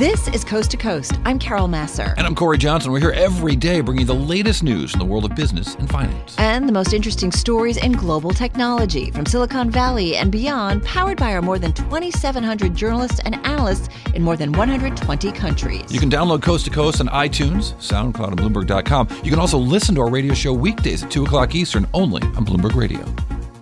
This 0.00 0.28
is 0.28 0.44
Coast 0.44 0.70
to 0.70 0.78
Coast. 0.78 1.20
I'm 1.26 1.38
Carol 1.38 1.68
Massar. 1.68 2.14
And 2.16 2.26
I'm 2.26 2.34
Cory 2.34 2.56
Johnson. 2.56 2.90
We're 2.90 3.00
here 3.00 3.10
every 3.10 3.54
day 3.54 3.82
bringing 3.82 4.06
the 4.06 4.14
latest 4.14 4.62
news 4.62 4.94
in 4.94 4.98
the 4.98 5.04
world 5.04 5.26
of 5.26 5.36
business 5.36 5.74
and 5.74 5.90
finance. 5.90 6.34
And 6.38 6.66
the 6.66 6.72
most 6.72 6.94
interesting 6.94 7.30
stories 7.30 7.76
in 7.76 7.92
global 7.92 8.30
technology 8.30 9.10
from 9.10 9.26
Silicon 9.26 9.68
Valley 9.68 10.16
and 10.16 10.32
beyond, 10.32 10.84
powered 10.84 11.18
by 11.18 11.34
our 11.34 11.42
more 11.42 11.58
than 11.58 11.74
2,700 11.74 12.74
journalists 12.74 13.20
and 13.26 13.34
analysts 13.46 13.90
in 14.14 14.22
more 14.22 14.38
than 14.38 14.52
120 14.52 15.32
countries. 15.32 15.92
You 15.92 16.00
can 16.00 16.10
download 16.10 16.40
Coast 16.40 16.64
to 16.64 16.70
Coast 16.70 17.02
on 17.02 17.08
iTunes, 17.08 17.74
SoundCloud, 17.74 18.28
and 18.28 18.40
Bloomberg.com. 18.40 19.08
You 19.22 19.30
can 19.30 19.38
also 19.38 19.58
listen 19.58 19.94
to 19.96 20.00
our 20.00 20.08
radio 20.08 20.32
show 20.32 20.54
weekdays 20.54 21.04
at 21.04 21.10
2 21.10 21.26
o'clock 21.26 21.54
Eastern 21.54 21.86
only 21.92 22.22
on 22.22 22.46
Bloomberg 22.46 22.74
Radio. 22.74 23.04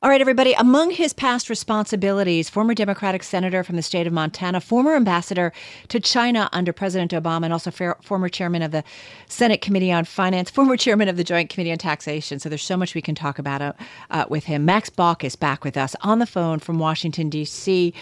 All 0.00 0.10
right, 0.10 0.20
everybody. 0.20 0.52
Among 0.52 0.92
his 0.92 1.12
past 1.12 1.50
responsibilities, 1.50 2.48
former 2.48 2.72
Democratic 2.72 3.24
senator 3.24 3.64
from 3.64 3.74
the 3.74 3.82
state 3.82 4.06
of 4.06 4.12
Montana, 4.12 4.60
former 4.60 4.94
ambassador 4.94 5.52
to 5.88 5.98
China 5.98 6.48
under 6.52 6.72
President 6.72 7.10
Obama, 7.10 7.44
and 7.44 7.52
also 7.52 7.72
former 8.02 8.28
chairman 8.28 8.62
of 8.62 8.70
the 8.70 8.84
Senate 9.26 9.60
Committee 9.60 9.90
on 9.90 10.04
Finance, 10.04 10.50
former 10.58 10.76
chairman 10.76 11.08
of 11.08 11.16
the 11.16 11.24
Joint 11.24 11.50
Committee 11.50 11.72
on 11.72 11.78
Taxation. 11.78 12.38
So 12.38 12.48
there's 12.48 12.62
so 12.62 12.76
much 12.76 12.94
we 12.94 13.02
can 13.02 13.16
talk 13.16 13.40
about 13.40 13.60
uh, 13.60 13.72
uh, 14.10 14.24
with 14.28 14.44
him. 14.44 14.64
Max 14.64 14.88
Baucus 14.88 15.36
back 15.36 15.64
with 15.64 15.76
us 15.76 15.96
on 16.02 16.20
the 16.20 16.26
phone 16.26 16.60
from 16.60 16.78
Washington, 16.78 17.28
D.C. 17.28 17.92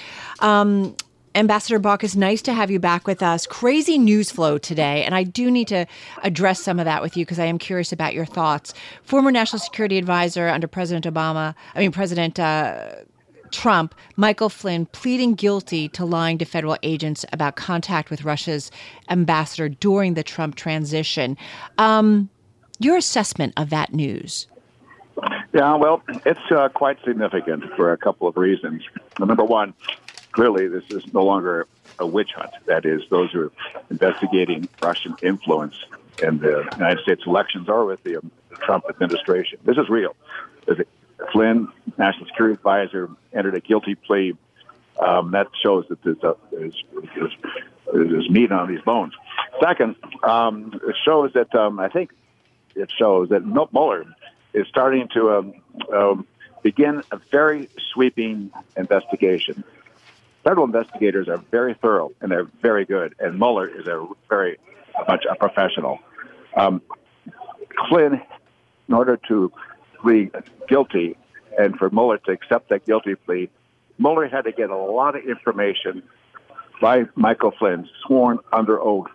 Um, 0.41 0.95
Ambassador 1.37 1.79
Baucus, 1.79 2.17
nice 2.17 2.41
to 2.41 2.55
have 2.55 2.71
you 2.71 2.81
back 2.81 3.07
with 3.07 3.23
us. 3.23 3.47
Crazy 3.47 3.99
news 3.99 4.31
flow 4.31 4.57
today, 4.57 5.05
and 5.05 5.15
I 5.15 5.23
do 5.23 5.51
need 5.51 5.69
to 5.69 5.85
address 6.23 6.63
some 6.63 6.79
of 6.79 6.87
that 6.87 7.03
with 7.03 7.15
you 7.15 7.27
because 7.27 7.39
I 7.39 7.45
am 7.45 7.59
curious 7.59 7.93
about 7.93 8.15
your 8.15 8.25
thoughts. 8.25 8.73
Former 9.03 9.31
National 9.31 9.61
Security 9.61 9.99
Advisor 9.99 10.49
under 10.49 10.67
President 10.67 11.05
Obama, 11.05 11.55
I 11.75 11.81
mean, 11.81 11.93
President 11.93 12.41
uh, 12.41 12.87
Trump, 13.51 13.95
Michael 14.17 14.49
Flynn, 14.49 14.87
pleading 14.87 15.35
guilty 15.35 15.91
to 15.91 16.07
lying 16.07 16.39
to 16.39 16.47
federal 16.47 16.79
agents 16.83 17.27
about 17.35 17.57
contact 17.57 18.09
with 18.09 18.25
Russia's 18.25 18.71
ambassador 19.11 19.69
during 19.69 20.15
the 20.15 20.23
Trump 20.23 20.55
transition. 20.55 21.37
Um, 21.77 22.31
your 22.79 22.97
assessment 22.97 23.53
of 23.59 23.69
that 23.69 23.93
news? 23.93 24.47
Yeah, 25.53 25.75
well, 25.77 26.03
it's 26.25 26.41
uh, 26.51 26.69
quite 26.71 26.99
significant 27.05 27.65
for 27.77 27.93
a 27.93 27.97
couple 27.99 28.27
of 28.27 28.37
reasons. 28.39 28.83
Number 29.19 29.45
one, 29.45 29.75
clearly 30.37 30.69
this 30.69 30.85
is 30.91 31.03
no 31.15 31.25
longer 31.25 31.67
a 31.99 32.07
witch 32.07 32.33
hunt. 32.37 32.51
That 32.67 32.85
is, 32.85 33.03
those 33.09 33.33
who 33.33 33.45
are 33.45 33.53
investigating 33.91 34.69
Russian 34.83 35.17
influence 35.23 35.75
in 36.23 36.39
the 36.39 36.69
United 36.75 37.03
States 37.03 37.23
elections 37.27 37.71
are 37.71 37.87
with 37.87 38.03
the, 38.05 38.19
um, 38.19 38.31
Trump 38.61 38.85
administration. 38.89 39.59
This 39.65 39.77
is 39.79 39.89
real. 39.89 40.15
Flynn, 41.33 41.69
National 41.99 42.27
Security 42.27 42.55
Advisor, 42.55 43.11
entered 43.33 43.55
a 43.55 43.61
guilty 43.61 43.95
plea. 43.95 44.35
Um, 45.01 45.31
that 45.33 45.49
shows 45.63 45.87
that 45.89 46.03
there's, 46.03 46.23
a, 46.23 46.37
there's, 46.51 46.85
there's, 47.15 47.37
there's, 47.93 48.31
meat 48.31 48.53
on 48.53 48.69
these 48.69 48.81
bones. 48.83 49.15
Second, 49.63 49.97
um, 50.23 50.79
it 50.87 50.97
shows 51.05 51.33
that 51.35 51.55
um, 51.55 51.79
I 51.79 51.89
think 51.89 52.13
it 52.75 52.91
shows 52.99 53.31
that 53.31 53.45
Mueller 53.45 54.05
is 54.53 54.67
starting 54.69 55.09
to 55.15 55.35
um, 55.35 55.55
um, 55.95 56.27
begin 56.63 57.03
a 57.11 57.19
very 57.31 57.69
sweeping 57.93 58.51
investigation 58.77 59.65
federal 60.47 60.65
investigators 60.65 61.29
are 61.29 61.39
very 61.51 61.75
thorough 61.75 62.13
and 62.21 62.31
they're 62.31 62.49
very 62.63 62.85
good, 62.85 63.17
and 63.19 63.37
Mueller 63.37 63.67
is 63.67 63.89
a 63.89 64.07
very 64.29 64.57
much 65.09 65.25
a 65.29 65.35
professional. 65.35 65.99
Um, 66.57 66.81
Flynn, 67.89 68.23
in 68.89 68.95
order 68.95 69.19
to 69.29 69.53
plead 70.01 70.31
guilty 70.69 71.17
and 71.59 71.77
for 71.77 71.91
Mueller 71.91 72.19
to 72.19 72.31
accept 72.31 72.69
that 72.69 72.87
guilty 72.87 73.17
plea, 73.17 73.51
Mueller 73.99 74.29
had 74.29 74.43
to 74.43 74.53
get 74.53 74.71
a 74.71 74.77
lot 74.77 75.17
of 75.17 75.25
information 75.25 76.05
by 76.81 77.07
Michael 77.17 77.53
Flynn, 77.59 77.89
sworn 78.07 78.39
under 78.53 78.81
oath, 78.81 79.11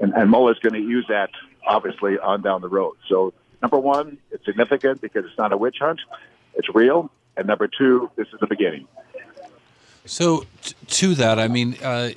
and, 0.00 0.12
and 0.14 0.28
Mueller's 0.28 0.58
going 0.58 0.72
to 0.72 0.80
use 0.80 1.06
that 1.08 1.30
obviously 1.68 2.18
on 2.18 2.42
down 2.42 2.62
the 2.62 2.68
road. 2.68 2.96
So, 3.08 3.32
number 3.62 3.78
one, 3.78 4.18
it's 4.32 4.44
significant 4.44 5.00
because 5.00 5.24
it's 5.24 5.38
not 5.38 5.52
a 5.52 5.56
witch 5.56 5.76
hunt; 5.80 6.00
it's 6.54 6.68
real. 6.74 7.12
And 7.36 7.46
number 7.46 7.68
two, 7.68 8.10
this 8.16 8.26
is 8.32 8.40
the 8.40 8.46
beginning. 8.46 8.88
So 10.06 10.44
t- 10.62 10.74
to 10.86 11.14
that, 11.14 11.38
I 11.38 11.48
mean, 11.48 11.76
uh, 11.82 12.10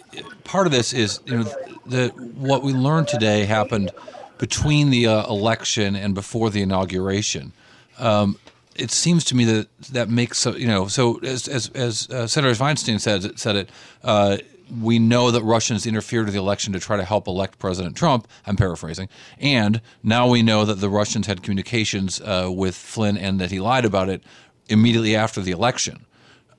part 0.44 0.68
of 0.68 0.74
this 0.74 0.94
is 0.94 1.20
you 1.26 1.38
know 1.38 1.44
the 1.86 2.10
what 2.36 2.64
we 2.64 2.74
learned 2.74 3.08
today 3.08 3.46
happened 3.46 3.92
between 4.38 4.90
the 4.90 5.08
uh, 5.08 5.28
election 5.28 5.96
and 5.96 6.14
before 6.14 6.50
the 6.50 6.62
inauguration. 6.62 7.54
Um, 7.98 8.38
it 8.76 8.92
seems 8.92 9.24
to 9.26 9.36
me 9.36 9.46
that 9.46 9.68
that 9.92 10.10
makes 10.10 10.46
you 10.46 10.68
know 10.68 10.88
so 10.88 11.18
as 11.20 11.48
as, 11.48 11.70
as 11.70 12.10
uh, 12.10 12.28
Senator 12.28 12.54
Feinstein 12.54 13.00
said 13.00 13.40
said 13.40 13.56
it. 13.56 13.70
Uh, 14.04 14.38
we 14.82 15.00
know 15.00 15.32
that 15.32 15.44
Russians 15.44 15.86
interfered 15.86 16.26
with 16.26 16.34
the 16.34 16.40
election 16.42 16.74
to 16.74 16.80
try 16.82 16.98
to 16.98 17.06
help 17.06 17.26
elect 17.26 17.58
President 17.58 17.96
Trump. 17.96 18.28
I'm 18.46 18.58
paraphrasing. 18.58 19.08
And 19.40 19.80
now 20.04 20.28
we 20.28 20.42
know 20.42 20.66
that 20.66 20.82
the 20.82 20.90
Russians 20.90 21.26
had 21.26 21.42
communications 21.42 22.20
uh, 22.20 22.50
with 22.52 22.76
Flynn 22.76 23.18
and 23.18 23.40
that 23.40 23.50
he 23.50 23.62
lied 23.62 23.86
about 23.86 24.10
it 24.10 24.22
immediately 24.68 25.16
after 25.16 25.40
the 25.40 25.52
election 25.52 26.06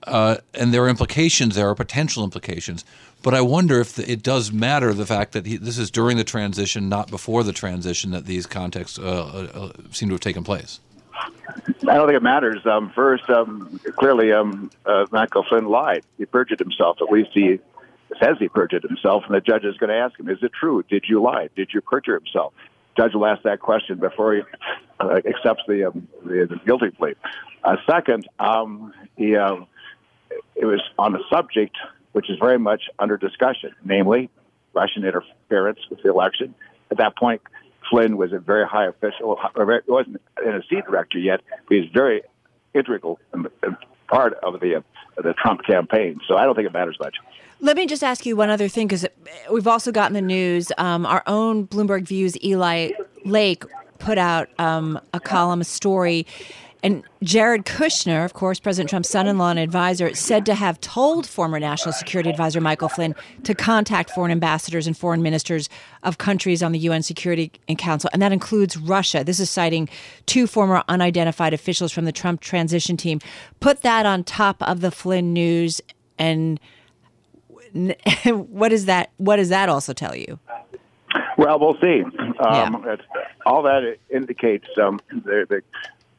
uh, 0.04 0.36
and 0.54 0.72
there 0.72 0.84
are 0.84 0.88
implications, 0.88 1.54
there 1.54 1.68
are 1.68 1.74
potential 1.74 2.24
implications. 2.24 2.84
But 3.22 3.34
I 3.34 3.40
wonder 3.40 3.80
if 3.80 3.94
the, 3.94 4.10
it 4.10 4.22
does 4.22 4.52
matter 4.52 4.94
the 4.94 5.06
fact 5.06 5.32
that 5.32 5.44
he, 5.44 5.56
this 5.56 5.76
is 5.76 5.90
during 5.90 6.16
the 6.16 6.24
transition, 6.24 6.88
not 6.88 7.10
before 7.10 7.42
the 7.42 7.52
transition, 7.52 8.12
that 8.12 8.26
these 8.26 8.46
contexts 8.46 8.98
uh, 8.98 9.02
uh, 9.02 9.58
uh 9.58 9.72
seem 9.90 10.08
to 10.08 10.14
have 10.14 10.20
taken 10.20 10.44
place. 10.44 10.80
I 11.88 11.94
don't 11.94 12.06
think 12.06 12.16
it 12.16 12.22
matters. 12.22 12.64
Um, 12.64 12.92
first, 12.94 13.28
um, 13.28 13.80
clearly, 13.96 14.32
um, 14.32 14.70
uh, 14.86 15.06
Michael 15.10 15.44
Flynn 15.48 15.66
lied. 15.66 16.04
He 16.16 16.26
perjured 16.26 16.60
himself. 16.60 16.98
At 17.00 17.10
least 17.10 17.30
he 17.34 17.58
says 18.20 18.36
he 18.38 18.48
perjured 18.48 18.84
himself, 18.84 19.24
and 19.26 19.34
the 19.34 19.40
judge 19.40 19.64
is 19.64 19.76
going 19.78 19.90
to 19.90 19.96
ask 19.96 20.18
him, 20.18 20.28
"Is 20.28 20.38
it 20.42 20.52
true? 20.52 20.84
Did 20.88 21.04
you 21.08 21.20
lie? 21.20 21.48
Did 21.56 21.70
you 21.74 21.80
perjure 21.80 22.14
himself?" 22.14 22.52
Judge 22.96 23.14
will 23.14 23.26
ask 23.26 23.42
that 23.42 23.60
question 23.60 23.98
before 23.98 24.34
he 24.34 24.42
uh, 25.00 25.20
accepts 25.24 25.62
the, 25.68 25.88
um, 25.88 26.08
the, 26.24 26.46
the 26.46 26.60
guilty 26.66 26.90
plea. 26.90 27.14
Second, 27.86 28.28
um, 28.38 28.92
he 29.16 29.36
uh, 29.36 29.56
it 30.58 30.64
was 30.64 30.80
on 30.98 31.14
a 31.14 31.20
subject 31.30 31.76
which 32.12 32.30
is 32.30 32.38
very 32.38 32.58
much 32.58 32.82
under 32.98 33.16
discussion, 33.16 33.74
namely 33.84 34.30
Russian 34.74 35.04
interference 35.04 35.78
with 35.90 36.02
the 36.02 36.10
election. 36.10 36.54
At 36.90 36.98
that 36.98 37.16
point, 37.16 37.42
Flynn 37.90 38.16
was 38.16 38.32
a 38.32 38.38
very 38.38 38.66
high 38.66 38.86
official. 38.86 39.38
He 39.54 39.92
wasn't 39.92 40.20
an 40.38 40.60
NSC 40.60 40.84
director 40.84 41.18
yet, 41.18 41.40
but 41.68 41.76
he's 41.76 41.90
very 41.92 42.22
integral 42.74 43.18
part 44.08 44.34
of 44.42 44.60
the 44.60 44.74
of 44.74 45.24
the 45.24 45.34
Trump 45.34 45.64
campaign. 45.64 46.20
So 46.26 46.36
I 46.36 46.44
don't 46.44 46.54
think 46.54 46.66
it 46.66 46.72
matters 46.72 46.96
much. 47.00 47.16
Let 47.60 47.76
me 47.76 47.86
just 47.86 48.04
ask 48.04 48.24
you 48.24 48.36
one 48.36 48.50
other 48.50 48.68
thing 48.68 48.86
because 48.86 49.04
we've 49.50 49.66
also 49.66 49.90
gotten 49.90 50.14
the 50.14 50.22
news. 50.22 50.70
Um, 50.78 51.04
our 51.06 51.24
own 51.26 51.66
Bloomberg 51.66 52.04
Views 52.04 52.36
Eli 52.42 52.92
Lake 53.24 53.64
put 53.98 54.16
out 54.16 54.48
um, 54.60 55.00
a 55.12 55.18
column, 55.18 55.60
a 55.60 55.64
story 55.64 56.24
and 56.82 57.02
Jared 57.22 57.64
Kushner, 57.64 58.24
of 58.24 58.34
course, 58.34 58.60
President 58.60 58.90
Trump's 58.90 59.08
son 59.08 59.26
in 59.26 59.36
law 59.36 59.50
and 59.50 59.58
advisor, 59.58 60.14
said 60.14 60.46
to 60.46 60.54
have 60.54 60.80
told 60.80 61.26
former 61.26 61.58
National 61.58 61.92
Security 61.92 62.30
Advisor 62.30 62.60
Michael 62.60 62.88
Flynn 62.88 63.14
to 63.42 63.54
contact 63.54 64.10
foreign 64.10 64.30
ambassadors 64.30 64.86
and 64.86 64.96
foreign 64.96 65.22
ministers 65.22 65.68
of 66.04 66.18
countries 66.18 66.62
on 66.62 66.72
the 66.72 66.78
UN 66.80 67.02
Security 67.02 67.50
Council, 67.78 68.08
and 68.12 68.22
that 68.22 68.32
includes 68.32 68.76
Russia. 68.76 69.24
This 69.24 69.40
is 69.40 69.50
citing 69.50 69.88
two 70.26 70.46
former 70.46 70.84
unidentified 70.88 71.52
officials 71.52 71.90
from 71.90 72.04
the 72.04 72.12
Trump 72.12 72.40
transition 72.40 72.96
team. 72.96 73.20
Put 73.58 73.82
that 73.82 74.06
on 74.06 74.22
top 74.22 74.62
of 74.62 74.80
the 74.80 74.92
Flynn 74.92 75.32
news, 75.32 75.80
and 76.18 76.60
what 78.24 78.68
does 78.68 78.84
that? 78.84 79.10
What 79.16 79.36
does 79.36 79.48
that 79.48 79.68
also 79.68 79.92
tell 79.92 80.14
you? 80.14 80.38
Well, 81.36 81.58
we'll 81.58 81.78
see. 81.80 82.02
Um, 82.40 82.84
yeah. 82.84 82.96
All 83.46 83.62
that 83.62 83.96
indicates 84.10 84.66
um, 84.76 85.00
the, 85.10 85.46
the 85.48 85.62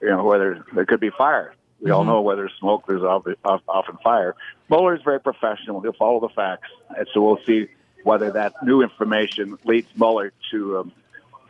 you 0.02 0.10
know, 0.10 0.24
whether 0.24 0.66
there 0.74 0.86
could 0.86 1.00
be 1.00 1.10
fire. 1.10 1.54
We 1.80 1.86
mm-hmm. 1.86 1.96
all 1.96 2.04
know 2.04 2.22
whether 2.22 2.44
there's 2.44 2.54
smoke, 2.60 2.86
there's 2.88 3.04
often 3.04 3.98
fire. 4.04 4.36
Mueller 4.70 4.96
is 4.96 5.02
very 5.04 5.20
professional. 5.20 5.82
He'll 5.82 5.94
follow 5.94 6.20
the 6.20 6.30
facts. 6.30 6.70
And 6.96 7.08
so 7.14 7.22
we'll 7.22 7.40
see 7.46 7.68
whether 8.04 8.32
that 8.32 8.54
new 8.64 8.82
information 8.82 9.58
leads 9.64 9.88
Mueller 9.96 10.32
to 10.52 10.80
um, 10.80 10.92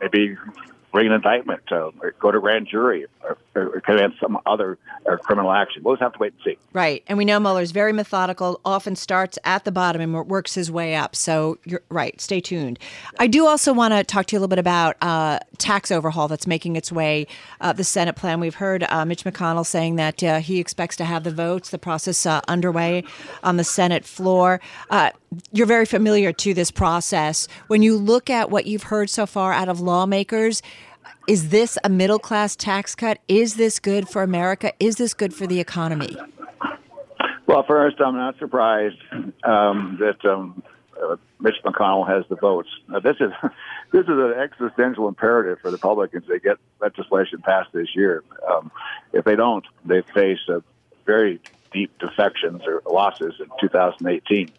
maybe 0.00 0.36
bring 0.92 1.06
an 1.06 1.12
indictment, 1.12 1.62
uh, 1.70 1.90
or 2.00 2.14
go 2.18 2.30
to 2.30 2.40
grand 2.40 2.66
jury, 2.66 3.06
or, 3.22 3.38
or 3.54 3.80
commit 3.80 4.12
some 4.20 4.38
other 4.46 4.78
or 5.04 5.18
criminal 5.18 5.52
action. 5.52 5.82
We'll 5.82 5.94
just 5.94 6.02
have 6.02 6.12
to 6.14 6.18
wait 6.18 6.32
and 6.32 6.54
see. 6.54 6.58
Right, 6.72 7.02
and 7.06 7.16
we 7.16 7.24
know 7.24 7.38
Mueller's 7.38 7.70
very 7.70 7.92
methodical. 7.92 8.60
Often 8.64 8.96
starts 8.96 9.38
at 9.44 9.64
the 9.64 9.72
bottom 9.72 10.00
and 10.00 10.12
works 10.28 10.54
his 10.54 10.70
way 10.70 10.94
up. 10.94 11.14
So 11.14 11.58
you're 11.64 11.82
right. 11.88 12.20
Stay 12.20 12.40
tuned. 12.40 12.78
I 13.18 13.26
do 13.26 13.46
also 13.46 13.72
want 13.72 13.94
to 13.94 14.04
talk 14.04 14.26
to 14.26 14.36
you 14.36 14.38
a 14.38 14.40
little 14.40 14.48
bit 14.48 14.58
about 14.58 14.96
uh, 15.00 15.38
tax 15.58 15.90
overhaul 15.90 16.28
that's 16.28 16.46
making 16.46 16.76
its 16.76 16.90
way 16.90 17.26
uh, 17.60 17.72
the 17.72 17.84
Senate 17.84 18.16
plan. 18.16 18.40
We've 18.40 18.54
heard 18.54 18.84
uh, 18.88 19.04
Mitch 19.04 19.24
McConnell 19.24 19.66
saying 19.66 19.96
that 19.96 20.22
uh, 20.22 20.40
he 20.40 20.58
expects 20.58 20.96
to 20.96 21.04
have 21.04 21.24
the 21.24 21.30
votes, 21.30 21.70
the 21.70 21.78
process 21.78 22.26
uh, 22.26 22.40
underway 22.48 23.04
on 23.42 23.56
the 23.56 23.64
Senate 23.64 24.04
floor. 24.04 24.60
Uh, 24.90 25.10
you're 25.52 25.66
very 25.66 25.86
familiar 25.86 26.32
to 26.32 26.54
this 26.54 26.70
process. 26.70 27.46
When 27.68 27.82
you 27.82 27.96
look 27.96 28.28
at 28.28 28.50
what 28.50 28.66
you've 28.66 28.84
heard 28.84 29.08
so 29.08 29.26
far 29.26 29.52
out 29.52 29.68
of 29.68 29.80
lawmakers, 29.80 30.60
is 31.26 31.50
this 31.50 31.78
a 31.84 31.88
middle 31.88 32.18
class 32.18 32.56
tax 32.56 32.94
cut? 32.94 33.18
Is 33.28 33.54
this 33.54 33.78
good 33.78 34.08
for 34.08 34.22
America? 34.22 34.72
Is 34.80 34.96
this 34.96 35.14
good 35.14 35.34
for 35.34 35.46
the 35.46 35.60
economy? 35.60 36.16
Well, 37.46 37.64
first, 37.66 38.00
I'm 38.00 38.16
not 38.16 38.38
surprised 38.38 38.98
um, 39.44 39.98
that 40.00 40.24
um, 40.24 40.62
uh, 41.02 41.16
Mitch 41.40 41.56
McConnell 41.64 42.06
has 42.08 42.24
the 42.28 42.36
votes. 42.36 42.68
This 43.02 43.16
is 43.20 43.32
this 43.92 44.02
is 44.02 44.08
an 44.08 44.34
existential 44.38 45.08
imperative 45.08 45.58
for 45.60 45.70
the 45.70 45.76
Republicans. 45.76 46.24
They 46.28 46.38
get 46.38 46.58
legislation 46.80 47.40
passed 47.42 47.70
this 47.72 47.88
year. 47.94 48.22
Um, 48.48 48.70
if 49.12 49.24
they 49.24 49.36
don't, 49.36 49.64
they 49.84 50.02
face 50.14 50.38
a 50.48 50.62
very 51.06 51.40
deep 51.72 51.96
defections 51.98 52.62
or 52.66 52.82
losses 52.90 53.34
in 53.40 53.46
2018. 53.60 54.50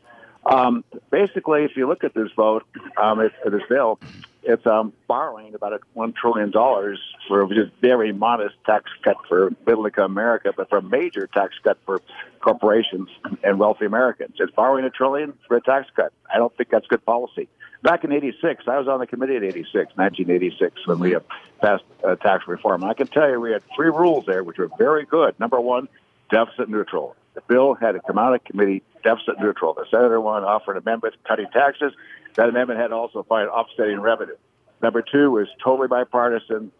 Um, 0.46 0.84
basically, 1.12 1.64
if 1.64 1.78
you 1.78 1.88
look 1.88 2.04
at 2.04 2.14
this 2.14 2.30
vote, 2.36 2.66
um, 2.98 3.19
this 3.19 3.62
bill, 3.69 4.00
it's 4.44 4.66
um, 4.66 4.94
borrowing 5.08 5.54
about 5.54 5.80
one 5.94 6.14
trillion 6.14 6.52
dollars 6.52 7.00
for 7.28 7.48
just 7.54 7.72
very 7.80 8.12
modest 8.12 8.56
tax 8.66 8.90
cut 9.04 9.18
for 9.28 9.52
middle 9.66 9.86
income 9.86 10.12
America, 10.12 10.52
but 10.56 10.70
for 10.70 10.80
a 10.80 10.82
major 10.82 11.28
tax 11.28 11.54
cut 11.64 11.78
for 11.86 12.02
corporations 12.40 13.10
and 13.44 13.60
wealthy 13.60 13.86
Americans. 13.86 14.36
It's 14.40 14.54
borrowing 14.54 14.86
a 14.86 14.90
trillion 14.90 15.34
for 15.48 15.58
a 15.58 15.62
tax 15.62 15.90
cut. 15.96 16.12
I 16.34 16.38
don't 16.38 16.56
think 16.58 16.70
that's 16.70 16.88
good 16.88 17.06
policy. 17.06 17.48
Back 17.84 18.04
in 18.04 18.12
'86, 18.12 18.64
I 18.68 18.78
was 18.78 18.88
on 18.88 19.00
the 19.00 19.08
committee 19.08 19.36
in 19.36 19.44
'86, 19.44 19.74
1986, 19.96 20.88
when 20.88 21.00
we 21.00 21.16
passed 21.62 21.84
uh, 22.04 22.16
tax 22.16 22.48
reform. 22.48 22.82
And 22.84 22.92
I 22.92 22.94
can 22.94 23.08
tell 23.08 23.30
you, 23.30 23.40
we 23.40 23.52
had 23.52 23.64
three 23.76 23.90
rules 23.90 24.26
there, 24.26 24.44
which 24.44 24.58
were 24.58 24.70
very 24.78 25.06
good. 25.06 25.40
Number 25.40 25.60
one, 25.60 25.88
deficit 26.30 26.70
neutral. 26.70 27.16
The 27.33 27.42
bill 27.48 27.75
had 27.75 27.94
to 27.94 28.00
come 28.01 28.18
out 28.18 28.33
of 28.33 28.44
committee 28.44 28.83
deficit 29.04 29.39
neutral. 29.39 29.74
The 29.74 29.86
senator 29.89 30.19
wanted 30.19 30.42
to 30.45 30.48
offer 30.48 30.72
an 30.72 30.78
amendment 30.78 31.16
cutting 31.28 31.48
taxes. 31.51 31.94
That 32.36 32.50
amendment 32.50 32.80
had 32.80 32.88
to 32.88 32.95
also 32.95 33.24
find 33.24 33.50
offsetting 33.50 34.00
revenue. 34.00 34.36
Number 34.81 35.01
two 35.01 35.31
was 35.31 35.48
totally 35.63 35.88
bipartisan. 35.88 36.72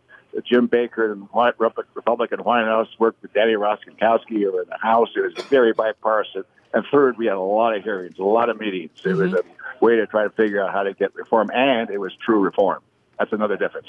Jim 0.46 0.68
Baker 0.68 1.12
and 1.12 1.28
the 1.34 1.84
Republican 1.94 2.40
White 2.40 2.66
House 2.66 2.88
worked 3.00 3.22
with 3.22 3.34
Danny 3.34 3.54
Rostenkowski 3.54 4.48
over 4.48 4.62
in 4.62 4.70
the 4.70 4.78
House. 4.82 5.10
It 5.16 5.22
was 5.22 5.46
very 5.46 5.74
bipartisan. 5.74 6.44
And 6.74 6.86
third, 6.90 7.18
we 7.18 7.26
had 7.26 7.36
a 7.36 7.40
lot 7.42 7.76
of 7.76 7.84
hearings, 7.84 8.18
a 8.18 8.24
lot 8.24 8.50
of 8.50 8.60
meetings. 8.60 8.92
Mm-hmm. 9.00 9.10
It 9.10 9.16
was 9.16 9.32
mm-hmm. 9.34 9.50
a 9.82 9.86
way 9.86 9.98
to 9.98 10.08
try 10.08 10.24
to 10.24 10.30
figure 10.30 10.64
out 10.64 10.72
how 10.72 10.84
to 10.84 10.94
get 10.94 11.14
reform, 11.16 11.50
and 11.54 11.90
it 11.90 11.98
was 11.98 12.14
true 12.26 12.40
reform. 12.40 12.82
That's 13.20 13.34
another 13.34 13.58
difference. 13.58 13.88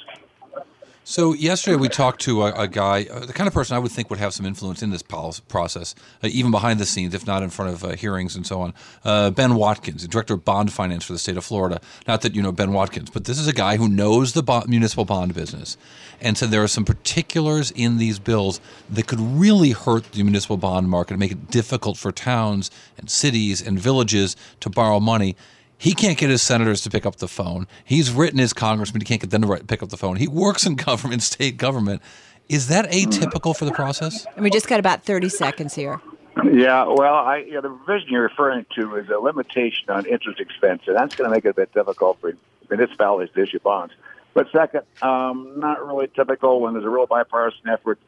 So 1.05 1.33
yesterday 1.33 1.77
we 1.77 1.89
talked 1.89 2.21
to 2.23 2.45
a, 2.45 2.53
a 2.53 2.69
guy, 2.69 3.07
uh, 3.11 3.27
the 3.27 3.33
kind 3.33 3.49
of 3.49 3.55
person 3.55 3.75
I 3.75 3.81
would 3.81 3.91
think 3.91 4.09
would 4.09 4.21
have 4.21 4.33
some 4.33 4.47
influence 4.47 4.83
in 4.83 4.91
this 4.91 5.03
process, 5.03 5.97
uh, 6.23 6.29
even 6.31 6.53
behind 6.53 6.79
the 6.79 6.87
scenes, 6.87 7.13
if 7.13 7.27
not 7.27 7.43
in 7.43 7.51
front 7.51 7.73
of 7.73 7.85
uh, 7.85 7.97
hearings 7.97 8.37
and 8.37 8.47
so 8.47 8.61
on. 8.61 8.73
Uh, 9.05 9.31
ben 9.31 9.57
Watkins, 9.57 10.03
the 10.03 10.09
director 10.09 10.35
of 10.35 10.45
bond 10.45 10.73
finance 10.73 11.05
for 11.05 11.13
the 11.13 11.19
state 11.19 11.37
of 11.37 11.45
Florida. 11.45 11.81
Not 12.07 12.21
that 12.21 12.37
you 12.37 12.43
know 12.43 12.53
Ben 12.53 12.73
Watkins, 12.73 13.11
but 13.11 13.25
this 13.25 13.41
is 13.41 13.49
a 13.49 13.53
guy 13.53 13.79
who 13.79 13.89
knows 13.89 14.33
the 14.33 14.65
municipal 14.69 15.05
bond 15.05 15.35
business, 15.35 15.77
and 16.21 16.39
said 16.39 16.53
there 16.53 16.63
are 16.63 16.69
some 16.69 16.85
particulars 16.85 17.73
in 17.73 17.99
these 17.99 18.21
bills 18.21 18.61
that 18.89 19.09
could 19.09 19.21
really 19.21 19.73
hurt 19.73 20.13
the 20.13 20.23
municipal 20.23 20.57
bond 20.57 20.89
market 20.89 21.15
and 21.15 21.21
make 21.21 21.33
it 21.33 21.51
difficult 21.51 21.99
for 21.99 22.13
towns 22.13 22.71
and 22.97 23.11
cities 23.11 23.61
and 23.61 23.77
villages 23.77 24.37
to 24.61 24.71
borrow 24.71 25.01
money. 25.01 25.35
He 25.83 25.95
can't 25.95 26.17
get 26.17 26.31
his 26.31 26.43
senators 26.43 26.81
to 26.83 26.91
pick 26.91 27.05
up 27.05 27.17
the 27.17 27.27
phone. 27.27 27.67
He's 27.85 28.13
written 28.13 28.39
his 28.39 28.53
congressman. 28.53 29.01
He 29.01 29.05
can't 29.05 29.21
get 29.21 29.31
them 29.31 29.43
to 29.43 29.65
pick 29.65 29.83
up 29.83 29.89
the 29.89 29.97
phone. 29.97 30.15
He 30.15 30.29
works 30.29 30.65
in 30.65 30.77
government, 30.89 31.23
state 31.23 31.57
government. 31.57 32.01
Is 32.49 32.69
that 32.69 32.93
atypical 32.93 33.57
for 33.57 33.65
the 33.65 33.73
process? 33.73 34.25
And 34.37 34.45
we 34.45 34.51
just 34.51 34.69
got 34.69 34.79
about 34.79 35.03
30 35.03 35.29
seconds 35.29 35.75
here. 35.75 36.01
Yeah, 36.45 36.85
well, 36.87 37.17
I, 37.17 37.39
you 37.39 37.55
know, 37.55 37.63
the 37.63 37.71
provision 37.71 38.11
you're 38.11 38.23
referring 38.23 38.65
to 38.77 38.95
is 38.95 39.09
a 39.09 39.19
limitation 39.19 39.91
on 39.91 40.07
interest 40.07 40.39
expense, 40.39 40.83
and 40.87 40.95
that's 40.95 41.17
going 41.17 41.29
to 41.29 41.35
make 41.35 41.45
it 41.45 41.49
a 41.49 41.55
bit 41.55 41.75
difficult 41.75 42.21
for 42.21 42.33
municipalities 42.71 43.35
to 43.35 43.43
issue 43.43 43.59
bonds. 43.59 43.93
But 44.35 44.53
second, 44.53 44.83
um, 45.03 45.55
not 45.57 45.85
really 45.85 46.07
typical 46.15 46.61
when 46.61 46.75
there's 46.75 46.85
a 46.85 46.91
real 46.91 47.07
bipartisan 47.07 47.69
effort. 47.69 47.99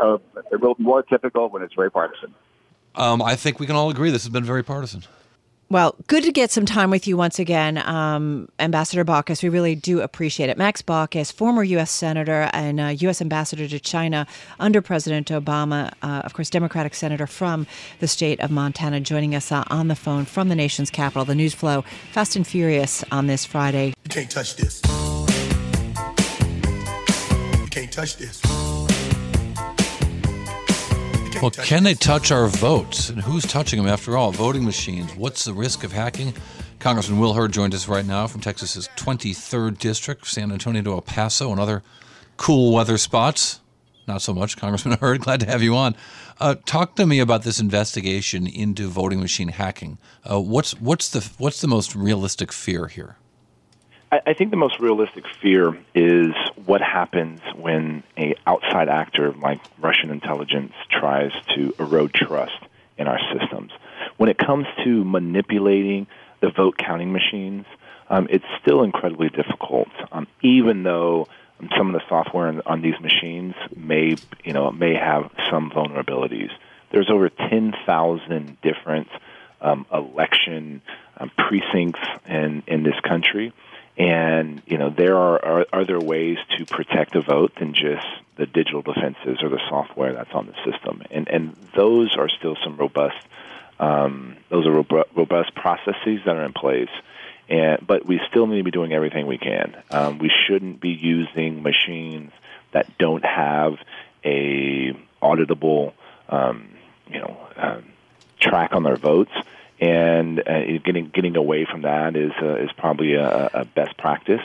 Uh, 0.00 0.18
a 0.52 0.52
little 0.52 0.76
more 0.78 1.02
typical 1.02 1.48
when 1.48 1.62
it's 1.62 1.74
very 1.74 1.90
partisan. 1.90 2.32
Um, 2.94 3.20
I 3.20 3.34
think 3.34 3.58
we 3.58 3.66
can 3.66 3.74
all 3.74 3.90
agree 3.90 4.12
this 4.12 4.22
has 4.22 4.32
been 4.32 4.44
very 4.44 4.62
partisan. 4.62 5.02
Well, 5.70 5.96
good 6.06 6.22
to 6.24 6.32
get 6.32 6.50
some 6.50 6.66
time 6.66 6.90
with 6.90 7.06
you 7.08 7.16
once 7.16 7.38
again, 7.38 7.78
um, 7.78 8.48
Ambassador 8.58 9.04
Baucus. 9.04 9.42
We 9.42 9.48
really 9.48 9.74
do 9.74 10.02
appreciate 10.02 10.50
it. 10.50 10.58
Max 10.58 10.82
Baucus, 10.82 11.32
former 11.32 11.64
U.S. 11.64 11.90
Senator 11.90 12.50
and 12.52 12.80
uh, 12.80 12.86
U.S. 12.88 13.22
Ambassador 13.22 13.66
to 13.66 13.80
China 13.80 14.26
under 14.60 14.82
President 14.82 15.28
Obama, 15.28 15.92
uh, 16.02 16.22
of 16.24 16.34
course, 16.34 16.50
Democratic 16.50 16.94
Senator 16.94 17.26
from 17.26 17.66
the 17.98 18.06
state 18.06 18.40
of 18.40 18.50
Montana, 18.50 19.00
joining 19.00 19.34
us 19.34 19.50
uh, 19.50 19.64
on 19.68 19.88
the 19.88 19.96
phone 19.96 20.26
from 20.26 20.48
the 20.48 20.54
nation's 20.54 20.90
capital. 20.90 21.24
The 21.24 21.34
news 21.34 21.54
flow, 21.54 21.82
fast 22.12 22.36
and 22.36 22.46
furious 22.46 23.02
on 23.10 23.26
this 23.26 23.44
Friday. 23.46 23.94
You 24.04 24.10
can't 24.10 24.30
touch 24.30 24.56
this. 24.56 24.82
You 27.60 27.66
can't 27.70 27.90
touch 27.90 28.16
this. 28.18 28.63
Well, 31.44 31.50
can 31.50 31.82
they 31.82 31.92
touch 31.92 32.32
our 32.32 32.46
votes? 32.46 33.10
And 33.10 33.20
who's 33.20 33.44
touching 33.44 33.78
them 33.78 33.86
after 33.86 34.16
all? 34.16 34.32
Voting 34.32 34.64
machines. 34.64 35.14
What's 35.14 35.44
the 35.44 35.52
risk 35.52 35.84
of 35.84 35.92
hacking? 35.92 36.32
Congressman 36.78 37.18
Will 37.18 37.34
Hurd 37.34 37.52
joined 37.52 37.74
us 37.74 37.86
right 37.86 38.06
now 38.06 38.26
from 38.26 38.40
Texas's 38.40 38.88
23rd 38.96 39.76
District, 39.76 40.26
San 40.26 40.50
Antonio 40.50 40.80
to 40.80 40.92
El 40.92 41.02
Paso, 41.02 41.50
and 41.50 41.60
other 41.60 41.82
cool 42.38 42.72
weather 42.72 42.96
spots. 42.96 43.60
Not 44.08 44.22
so 44.22 44.32
much, 44.32 44.56
Congressman 44.56 44.96
Hurd. 45.02 45.20
Glad 45.20 45.40
to 45.40 45.46
have 45.46 45.62
you 45.62 45.76
on. 45.76 45.96
Uh, 46.40 46.54
talk 46.64 46.96
to 46.96 47.04
me 47.04 47.20
about 47.20 47.42
this 47.42 47.60
investigation 47.60 48.46
into 48.46 48.88
voting 48.88 49.20
machine 49.20 49.48
hacking. 49.48 49.98
Uh, 50.24 50.40
what's 50.40 50.72
what's 50.80 51.10
the 51.10 51.30
what's 51.36 51.60
the 51.60 51.68
most 51.68 51.94
realistic 51.94 52.52
fear 52.52 52.86
here? 52.86 53.18
I, 54.12 54.34
think 54.34 54.50
the 54.50 54.56
most 54.56 54.78
realistic 54.78 55.24
fear 55.42 55.76
is 55.94 56.34
what 56.64 56.80
happens 56.80 57.40
when 57.56 58.02
a 58.16 58.34
outside 58.46 58.88
actor 58.88 59.32
like 59.32 59.60
Russian 59.78 60.10
intelligence 60.10 60.72
tries 60.90 61.32
to 61.54 61.74
erode 61.78 62.14
trust 62.14 62.58
in 62.96 63.08
our 63.08 63.18
systems. 63.32 63.72
When 64.16 64.28
it 64.28 64.38
comes 64.38 64.66
to 64.84 65.04
manipulating 65.04 66.06
the 66.40 66.50
vote 66.50 66.76
counting 66.78 67.12
machines, 67.12 67.66
um, 68.08 68.28
it's 68.30 68.44
still 68.60 68.82
incredibly 68.82 69.30
difficult, 69.30 69.88
um, 70.12 70.26
even 70.42 70.82
though 70.82 71.26
some 71.76 71.92
of 71.92 71.94
the 71.94 72.06
software 72.08 72.48
on, 72.48 72.62
on 72.66 72.82
these 72.82 72.98
machines 73.00 73.54
may, 73.74 74.16
you 74.44 74.52
know, 74.52 74.70
may 74.70 74.94
have 74.94 75.30
some 75.50 75.70
vulnerabilities. 75.70 76.50
There's 76.92 77.10
over 77.10 77.28
10,000 77.28 78.56
different 78.62 79.08
um, 79.60 79.86
election 79.92 80.82
um, 81.16 81.30
precincts 81.36 82.00
in, 82.28 82.62
in 82.66 82.82
this 82.82 82.98
country. 83.00 83.52
And 83.96 84.60
you 84.66 84.76
know 84.78 84.90
there 84.90 85.16
are, 85.16 85.44
are 85.44 85.66
other 85.72 86.00
ways 86.00 86.38
to 86.58 86.66
protect 86.66 87.14
a 87.14 87.20
vote 87.20 87.52
than 87.58 87.74
just 87.74 88.06
the 88.36 88.46
digital 88.46 88.82
defenses 88.82 89.38
or 89.40 89.48
the 89.48 89.60
software 89.68 90.12
that's 90.12 90.32
on 90.32 90.46
the 90.46 90.70
system, 90.70 91.02
and 91.10 91.28
and 91.28 91.56
those 91.76 92.16
are 92.16 92.28
still 92.28 92.56
some 92.64 92.76
robust 92.76 93.16
um, 93.78 94.36
those 94.50 94.66
are 94.66 94.72
robust 94.72 95.54
processes 95.54 96.20
that 96.24 96.36
are 96.36 96.44
in 96.44 96.52
place. 96.52 96.90
And 97.48 97.86
but 97.86 98.06
we 98.06 98.20
still 98.30 98.46
need 98.46 98.58
to 98.58 98.64
be 98.64 98.70
doing 98.70 98.92
everything 98.92 99.26
we 99.26 99.38
can. 99.38 99.76
Um, 99.90 100.18
we 100.18 100.30
shouldn't 100.46 100.80
be 100.80 100.90
using 100.90 101.62
machines 101.62 102.32
that 102.72 102.96
don't 102.98 103.24
have 103.24 103.74
a 104.24 104.96
auditable, 105.22 105.92
um, 106.28 106.70
you 107.10 107.18
know, 107.18 107.36
uh, 107.56 107.80
track 108.40 108.72
on 108.72 108.82
their 108.82 108.96
votes 108.96 109.32
and 109.84 110.40
uh, 110.40 110.78
getting 110.84 111.10
getting 111.12 111.36
away 111.36 111.66
from 111.70 111.82
that 111.82 112.16
is 112.16 112.32
uh, 112.40 112.56
is 112.56 112.70
probably 112.72 113.14
a, 113.14 113.50
a 113.52 113.64
best 113.64 113.96
practice. 113.98 114.40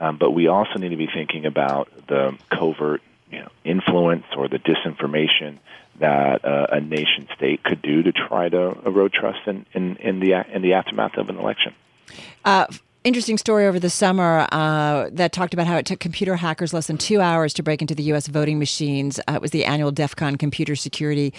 Um, 0.00 0.16
but 0.16 0.30
we 0.30 0.46
also 0.46 0.78
need 0.78 0.90
to 0.90 0.96
be 0.96 1.08
thinking 1.12 1.44
about 1.44 1.88
the 2.06 2.36
covert 2.50 3.02
you 3.30 3.40
know, 3.40 3.48
influence 3.64 4.24
or 4.36 4.48
the 4.48 4.58
disinformation 4.58 5.58
that 5.98 6.44
uh, 6.44 6.68
a 6.70 6.80
nation 6.80 7.28
state 7.36 7.62
could 7.62 7.82
do 7.82 8.04
to 8.04 8.12
try 8.12 8.48
to 8.48 8.78
erode 8.86 9.12
trust 9.12 9.46
in, 9.46 9.66
in, 9.74 9.96
in 9.96 10.20
the 10.20 10.32
in 10.54 10.62
the 10.62 10.74
aftermath 10.74 11.16
of 11.16 11.28
an 11.28 11.36
election. 11.36 11.74
Uh, 12.44 12.66
interesting 13.04 13.38
story 13.38 13.66
over 13.66 13.78
the 13.78 13.90
summer 13.90 14.46
uh, 14.52 15.08
that 15.12 15.32
talked 15.32 15.54
about 15.54 15.66
how 15.66 15.76
it 15.76 15.86
took 15.86 16.00
computer 16.00 16.36
hackers 16.36 16.72
less 16.72 16.88
than 16.88 16.98
two 16.98 17.20
hours 17.20 17.54
to 17.54 17.62
break 17.62 17.80
into 17.80 17.94
the 17.94 18.02
U.S. 18.04 18.26
voting 18.26 18.58
machines. 18.58 19.18
Uh, 19.20 19.34
it 19.34 19.42
was 19.42 19.50
the 19.50 19.64
annual 19.64 19.90
DEF 19.90 20.16
CON 20.16 20.36
Computer 20.36 20.76
Security 20.76 21.32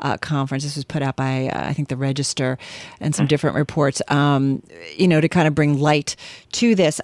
uh, 0.00 0.16
Conference. 0.18 0.64
This 0.64 0.76
was 0.76 0.84
put 0.84 1.02
out 1.02 1.16
by, 1.16 1.48
uh, 1.48 1.68
I 1.68 1.72
think, 1.72 1.88
the 1.88 1.96
Register 1.96 2.58
and 3.00 3.14
some 3.14 3.26
different 3.26 3.56
reports, 3.56 4.02
um, 4.08 4.62
you 4.96 5.08
know, 5.08 5.20
to 5.20 5.28
kind 5.28 5.48
of 5.48 5.54
bring 5.54 5.78
light 5.78 6.16
to 6.52 6.74
this. 6.74 7.00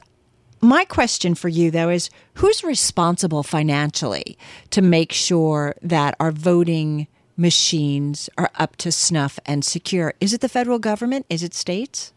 My 0.61 0.85
question 0.85 1.35
for 1.35 1.49
you, 1.49 1.73
though, 1.73 1.89
is 1.89 2.09
who's 2.35 2.63
responsible 2.63 3.43
financially 3.43 4.39
to 4.71 4.81
make 4.81 5.13
sure 5.13 5.75
that 5.83 6.15
our 6.21 6.31
voting 6.31 7.09
machines 7.37 8.31
are 8.39 8.51
up 8.57 8.77
to 8.77 8.93
snuff 8.93 9.41
and 9.45 9.65
secure? 9.65 10.15
Is 10.21 10.33
it 10.33 10.41
the 10.41 10.49
federal 10.49 10.79
government? 10.79 11.27
Is 11.29 11.43
it 11.43 11.55
states? 11.55 12.13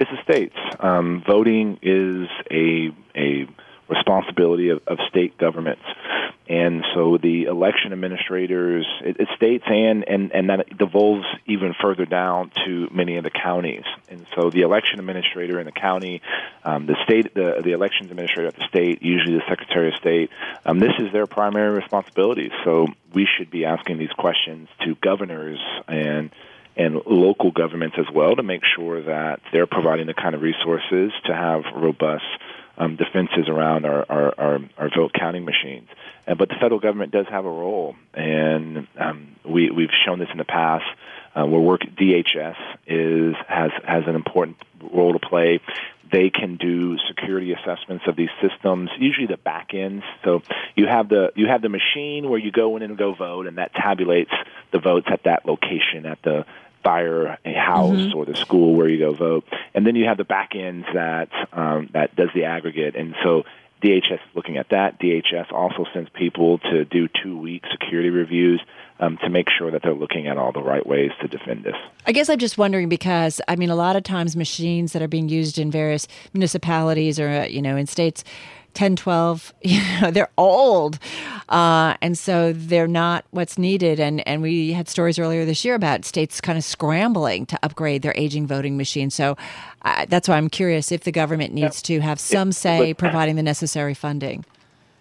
It's 0.00 0.10
the 0.10 0.22
states. 0.22 0.56
Um, 0.80 1.22
voting 1.26 1.78
is 1.82 2.26
a 2.50 2.90
a 3.14 3.46
responsibility 3.86 4.70
of, 4.70 4.80
of 4.86 4.98
state 5.10 5.36
governments, 5.36 5.82
and 6.48 6.82
so 6.94 7.18
the 7.18 7.44
election 7.44 7.92
administrators, 7.92 8.86
it, 9.04 9.18
it 9.20 9.28
states 9.36 9.64
and 9.66 10.08
and 10.08 10.32
and 10.32 10.48
that 10.48 10.76
devolves 10.78 11.26
even 11.44 11.74
further 11.82 12.06
down 12.06 12.50
to 12.64 12.88
many 12.90 13.18
of 13.18 13.24
the 13.24 13.30
counties. 13.30 13.84
And 14.08 14.26
so 14.34 14.48
the 14.48 14.62
election 14.62 15.00
administrator 15.00 15.60
in 15.60 15.66
the 15.66 15.72
county, 15.72 16.22
um, 16.64 16.86
the 16.86 16.96
state, 17.04 17.34
the 17.34 17.60
the 17.62 17.72
elections 17.72 18.10
administrator 18.10 18.48
at 18.48 18.56
the 18.56 18.66
state, 18.68 19.02
usually 19.02 19.34
the 19.34 19.44
secretary 19.50 19.88
of 19.88 19.94
state, 19.96 20.30
um, 20.64 20.78
this 20.78 20.94
is 20.98 21.12
their 21.12 21.26
primary 21.26 21.76
responsibility. 21.76 22.50
So 22.64 22.86
we 23.12 23.28
should 23.36 23.50
be 23.50 23.66
asking 23.66 23.98
these 23.98 24.12
questions 24.16 24.70
to 24.82 24.94
governors 24.94 25.58
and 25.86 26.30
and 26.76 27.00
local 27.06 27.50
governments 27.50 27.96
as 27.98 28.06
well 28.14 28.36
to 28.36 28.42
make 28.42 28.62
sure 28.76 29.02
that 29.02 29.40
they're 29.52 29.66
providing 29.66 30.06
the 30.06 30.14
kind 30.14 30.34
of 30.34 30.42
resources 30.42 31.12
to 31.24 31.34
have 31.34 31.62
robust 31.74 32.24
um, 32.78 32.96
defenses 32.96 33.48
around 33.48 33.84
our, 33.84 34.06
our, 34.08 34.34
our, 34.38 34.58
our 34.78 34.90
vote 34.94 35.12
counting 35.12 35.44
machines. 35.44 35.88
Uh, 36.26 36.34
but 36.34 36.48
the 36.48 36.54
federal 36.60 36.80
government 36.80 37.12
does 37.12 37.26
have 37.28 37.44
a 37.44 37.50
role, 37.50 37.96
and 38.14 38.86
um, 38.98 39.36
we, 39.44 39.70
we've 39.70 39.90
shown 40.06 40.18
this 40.18 40.28
in 40.32 40.38
the 40.38 40.44
past. 40.44 40.86
Uh, 41.32 41.46
where 41.46 41.60
work 41.60 41.82
DHS 41.82 42.56
is 42.88 43.36
has 43.46 43.70
has 43.84 44.02
an 44.08 44.16
important 44.16 44.56
role 44.92 45.12
to 45.12 45.20
play. 45.20 45.60
They 46.10 46.28
can 46.28 46.56
do 46.56 46.98
security 47.06 47.52
assessments 47.52 48.04
of 48.08 48.16
these 48.16 48.30
systems, 48.42 48.90
usually 48.98 49.28
the 49.28 49.36
back 49.36 49.72
ends. 49.72 50.04
So 50.24 50.42
you 50.74 50.88
have 50.88 51.08
the 51.08 51.32
you 51.36 51.46
have 51.46 51.62
the 51.62 51.68
machine 51.68 52.28
where 52.28 52.38
you 52.40 52.50
go 52.50 52.76
in 52.76 52.82
and 52.82 52.98
go 52.98 53.14
vote, 53.14 53.46
and 53.46 53.58
that 53.58 53.72
tabulates 53.74 54.32
the 54.72 54.80
votes 54.80 55.06
at 55.08 55.22
that 55.22 55.46
location 55.46 56.04
at 56.04 56.20
the 56.22 56.46
fire 56.82 57.38
a 57.44 57.52
house 57.52 57.94
mm-hmm. 57.94 58.18
or 58.18 58.24
the 58.24 58.34
school 58.34 58.74
where 58.74 58.88
you 58.88 58.98
go 58.98 59.12
vote, 59.12 59.44
and 59.74 59.86
then 59.86 59.94
you 59.94 60.06
have 60.06 60.16
the 60.16 60.24
back 60.24 60.56
ends 60.56 60.86
that 60.94 61.28
um, 61.52 61.90
that 61.92 62.16
does 62.16 62.30
the 62.34 62.44
aggregate. 62.44 62.96
And 62.96 63.14
so 63.22 63.44
DHS 63.82 64.14
is 64.14 64.20
looking 64.34 64.56
at 64.56 64.70
that. 64.70 64.98
DHS 64.98 65.52
also 65.52 65.86
sends 65.92 66.10
people 66.10 66.58
to 66.58 66.84
do 66.84 67.08
two 67.22 67.38
week 67.38 67.64
security 67.70 68.10
reviews 68.10 68.60
um, 69.00 69.18
to 69.22 69.28
make 69.28 69.48
sure 69.50 69.70
that 69.70 69.82
they're 69.82 69.94
looking 69.94 70.26
at 70.26 70.38
all 70.38 70.52
the 70.52 70.62
right 70.62 70.86
ways 70.86 71.10
to 71.20 71.28
defend 71.28 71.64
this. 71.64 71.74
I 72.06 72.12
guess 72.12 72.28
I'm 72.28 72.38
just 72.38 72.58
wondering 72.58 72.88
because 72.88 73.40
I 73.48 73.56
mean, 73.56 73.70
a 73.70 73.76
lot 73.76 73.96
of 73.96 74.02
times 74.02 74.36
machines 74.36 74.92
that 74.92 75.02
are 75.02 75.08
being 75.08 75.28
used 75.28 75.58
in 75.58 75.70
various 75.70 76.06
municipalities 76.32 77.18
or 77.18 77.46
you 77.46 77.62
know 77.62 77.76
in 77.76 77.86
states 77.86 78.24
10, 78.74 78.96
12, 78.96 79.54
you 79.62 79.82
know, 80.00 80.10
they're 80.10 80.30
old. 80.38 80.98
Uh, 81.48 81.96
and 82.00 82.16
so 82.16 82.52
they're 82.52 82.86
not 82.86 83.24
what's 83.30 83.58
needed. 83.58 83.98
And, 83.98 84.26
and 84.28 84.42
we 84.42 84.72
had 84.72 84.88
stories 84.88 85.18
earlier 85.18 85.44
this 85.44 85.64
year 85.64 85.74
about 85.74 86.04
states 86.04 86.40
kind 86.40 86.56
of 86.56 86.64
scrambling 86.64 87.46
to 87.46 87.58
upgrade 87.62 88.02
their 88.02 88.14
aging 88.16 88.46
voting 88.46 88.76
machines. 88.76 89.14
So 89.14 89.36
uh, 89.82 90.06
that's 90.08 90.28
why 90.28 90.36
I'm 90.36 90.48
curious 90.48 90.92
if 90.92 91.04
the 91.04 91.12
government 91.12 91.52
needs 91.52 91.82
to 91.82 92.00
have 92.00 92.20
some 92.20 92.52
say 92.52 92.94
providing 92.94 93.36
the 93.36 93.42
necessary 93.42 93.94
funding. 93.94 94.44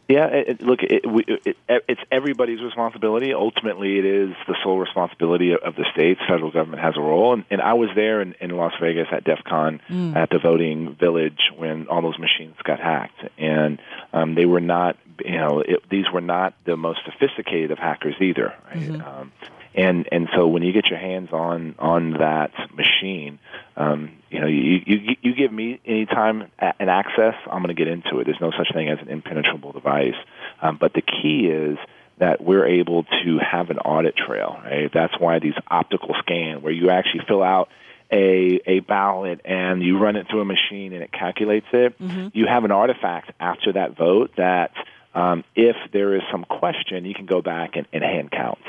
Yeah, 0.09 0.25
it, 0.25 0.61
look, 0.63 0.81
it, 0.81 1.05
we, 1.05 1.23
it, 1.27 1.55
it's 1.67 2.01
everybody's 2.11 2.63
responsibility. 2.63 3.31
Ultimately, 3.31 3.99
it 3.99 4.05
is 4.05 4.31
the 4.47 4.55
sole 4.63 4.79
responsibility 4.79 5.53
of 5.53 5.75
the 5.75 5.85
states. 5.93 6.19
Federal 6.27 6.49
government 6.49 6.81
has 6.81 6.97
a 6.97 6.99
role, 6.99 7.33
and, 7.33 7.45
and 7.51 7.61
I 7.61 7.73
was 7.73 7.89
there 7.93 8.19
in, 8.19 8.33
in 8.41 8.49
Las 8.49 8.73
Vegas 8.81 9.07
at 9.11 9.23
DEF 9.23 9.43
CON 9.43 9.79
mm. 9.87 10.15
at 10.15 10.31
the 10.31 10.39
voting 10.39 10.95
village 10.95 11.51
when 11.55 11.87
all 11.89 12.01
those 12.01 12.17
machines 12.17 12.55
got 12.63 12.79
hacked, 12.79 13.23
and 13.37 13.79
um, 14.11 14.33
they 14.33 14.47
were 14.47 14.59
not, 14.59 14.97
you 15.23 15.37
know, 15.37 15.59
it, 15.59 15.87
these 15.91 16.05
were 16.11 16.21
not 16.21 16.55
the 16.65 16.75
most 16.75 17.01
sophisticated 17.05 17.69
of 17.69 17.77
hackers 17.77 18.15
either. 18.19 18.55
Right? 18.65 18.77
Mm-hmm. 18.77 19.07
Um, 19.07 19.31
and 19.75 20.07
and 20.11 20.29
so 20.35 20.47
when 20.47 20.63
you 20.63 20.73
get 20.73 20.87
your 20.87 20.99
hands 20.99 21.29
on 21.31 21.75
on 21.79 22.13
that 22.13 22.51
machine, 22.73 23.39
um, 23.77 24.11
you 24.29 24.39
know, 24.39 24.47
you, 24.47 24.81
you 24.85 25.15
you 25.21 25.35
give 25.35 25.51
me 25.51 25.79
any 25.85 26.05
time 26.05 26.49
an 26.59 26.89
access, 26.89 27.35
I'm 27.45 27.61
going 27.61 27.67
to 27.67 27.73
get 27.73 27.87
into 27.87 28.19
it. 28.19 28.25
There's 28.25 28.41
no 28.41 28.51
such 28.51 28.73
thing 28.73 28.89
as 28.89 28.99
an 28.99 29.09
impenetrable 29.09 29.71
device, 29.71 30.15
um, 30.61 30.77
but 30.79 30.93
the 30.93 31.01
key 31.01 31.47
is 31.47 31.77
that 32.17 32.41
we're 32.41 32.65
able 32.65 33.03
to 33.03 33.39
have 33.39 33.69
an 33.69 33.79
audit 33.79 34.15
trail. 34.15 34.59
Right? 34.63 34.89
That's 34.93 35.17
why 35.19 35.39
these 35.39 35.53
optical 35.67 36.15
scan, 36.19 36.61
where 36.61 36.73
you 36.73 36.89
actually 36.89 37.25
fill 37.27 37.43
out 37.43 37.69
a 38.11 38.59
a 38.65 38.79
ballot 38.79 39.41
and 39.45 39.83
you 39.83 39.99
run 39.99 40.15
it 40.15 40.27
through 40.29 40.41
a 40.41 40.45
machine 40.45 40.93
and 40.93 41.03
it 41.03 41.11
calculates 41.11 41.67
it. 41.73 41.97
Mm-hmm. 41.99 42.27
You 42.33 42.47
have 42.47 42.63
an 42.63 42.71
artifact 42.71 43.31
after 43.39 43.73
that 43.73 43.95
vote 43.95 44.31
that 44.37 44.71
um, 45.13 45.43
if 45.55 45.75
there 45.91 46.15
is 46.15 46.21
some 46.31 46.43
question, 46.43 47.05
you 47.05 47.13
can 47.13 47.25
go 47.25 47.41
back 47.41 47.75
and, 47.75 47.87
and 47.91 48.03
hand 48.03 48.31
count, 48.31 48.59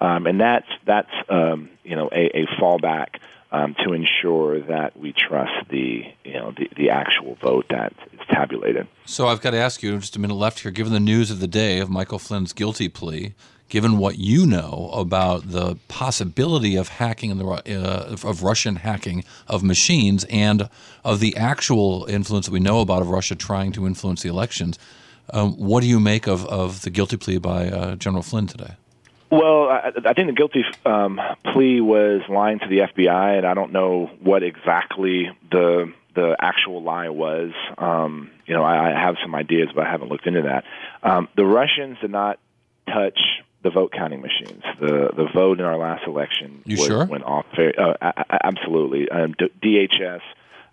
um, 0.00 0.26
and 0.26 0.40
that's 0.40 0.68
that's 0.86 1.12
um, 1.28 1.68
you 1.84 1.96
know 1.96 2.08
a, 2.12 2.42
a 2.42 2.46
fallback 2.60 3.18
um, 3.50 3.74
to 3.84 3.92
ensure 3.92 4.60
that 4.60 4.98
we 4.98 5.12
trust 5.12 5.68
the 5.70 6.02
you 6.24 6.34
know 6.34 6.52
the, 6.56 6.68
the 6.76 6.90
actual 6.90 7.36
vote 7.36 7.66
that 7.70 7.92
is 8.12 8.20
tabulated. 8.30 8.86
So 9.04 9.28
I've 9.28 9.40
got 9.40 9.50
to 9.50 9.58
ask 9.58 9.82
you, 9.82 9.98
just 9.98 10.16
a 10.16 10.20
minute 10.20 10.34
left 10.34 10.60
here. 10.60 10.70
Given 10.70 10.92
the 10.92 11.00
news 11.00 11.30
of 11.30 11.40
the 11.40 11.48
day 11.48 11.78
of 11.78 11.88
Michael 11.88 12.18
Flynn's 12.18 12.52
guilty 12.52 12.88
plea, 12.88 13.34
given 13.68 13.98
what 13.98 14.18
you 14.18 14.46
know 14.46 14.90
about 14.92 15.50
the 15.50 15.76
possibility 15.88 16.76
of 16.76 16.88
hacking 16.88 17.36
the 17.38 17.46
uh, 17.46 18.16
of 18.24 18.42
Russian 18.42 18.76
hacking 18.76 19.24
of 19.46 19.62
machines 19.62 20.24
and 20.28 20.68
of 21.04 21.20
the 21.20 21.36
actual 21.36 22.06
influence 22.08 22.46
that 22.46 22.52
we 22.52 22.60
know 22.60 22.80
about 22.80 23.02
of 23.02 23.08
Russia 23.08 23.34
trying 23.34 23.72
to 23.72 23.86
influence 23.86 24.22
the 24.22 24.28
elections 24.28 24.78
um, 25.30 25.54
what 25.54 25.82
do 25.82 25.88
you 25.88 26.00
make 26.00 26.26
of, 26.26 26.46
of 26.46 26.82
the 26.82 26.90
guilty 26.90 27.16
plea 27.16 27.38
by 27.38 27.68
uh, 27.68 27.96
General 27.96 28.22
Flynn 28.22 28.46
today? 28.46 28.74
Well, 29.30 29.68
I, 29.68 29.92
I 30.06 30.12
think 30.14 30.28
the 30.28 30.34
guilty 30.34 30.64
um, 30.86 31.20
plea 31.52 31.80
was 31.80 32.22
lying 32.28 32.60
to 32.60 32.68
the 32.68 32.78
FBI, 32.78 33.38
and 33.38 33.46
I 33.46 33.54
don't 33.54 33.72
know 33.72 34.10
what 34.22 34.42
exactly 34.42 35.30
the 35.50 35.92
the 36.14 36.36
actual 36.40 36.82
lie 36.82 37.10
was. 37.10 37.52
Um, 37.76 38.30
you 38.46 38.54
know, 38.54 38.64
I, 38.64 38.92
I 38.92 39.00
have 39.00 39.16
some 39.22 39.34
ideas, 39.34 39.68
but 39.74 39.86
I 39.86 39.90
haven't 39.90 40.08
looked 40.08 40.26
into 40.26 40.42
that. 40.42 40.64
Um, 41.02 41.28
the 41.36 41.44
Russians 41.44 41.98
did 42.00 42.10
not 42.10 42.40
touch 42.86 43.18
the 43.62 43.70
vote 43.70 43.92
counting 43.92 44.22
machines. 44.22 44.62
The 44.80 45.10
the 45.14 45.28
vote 45.32 45.60
in 45.60 45.66
our 45.66 45.76
last 45.76 46.06
election 46.06 46.62
you 46.64 46.78
was, 46.78 46.86
sure? 46.86 47.04
went 47.04 47.24
off. 47.24 47.44
Very, 47.54 47.76
uh, 47.76 47.94
absolutely. 48.42 49.10
Um, 49.10 49.34
DHS 49.34 50.20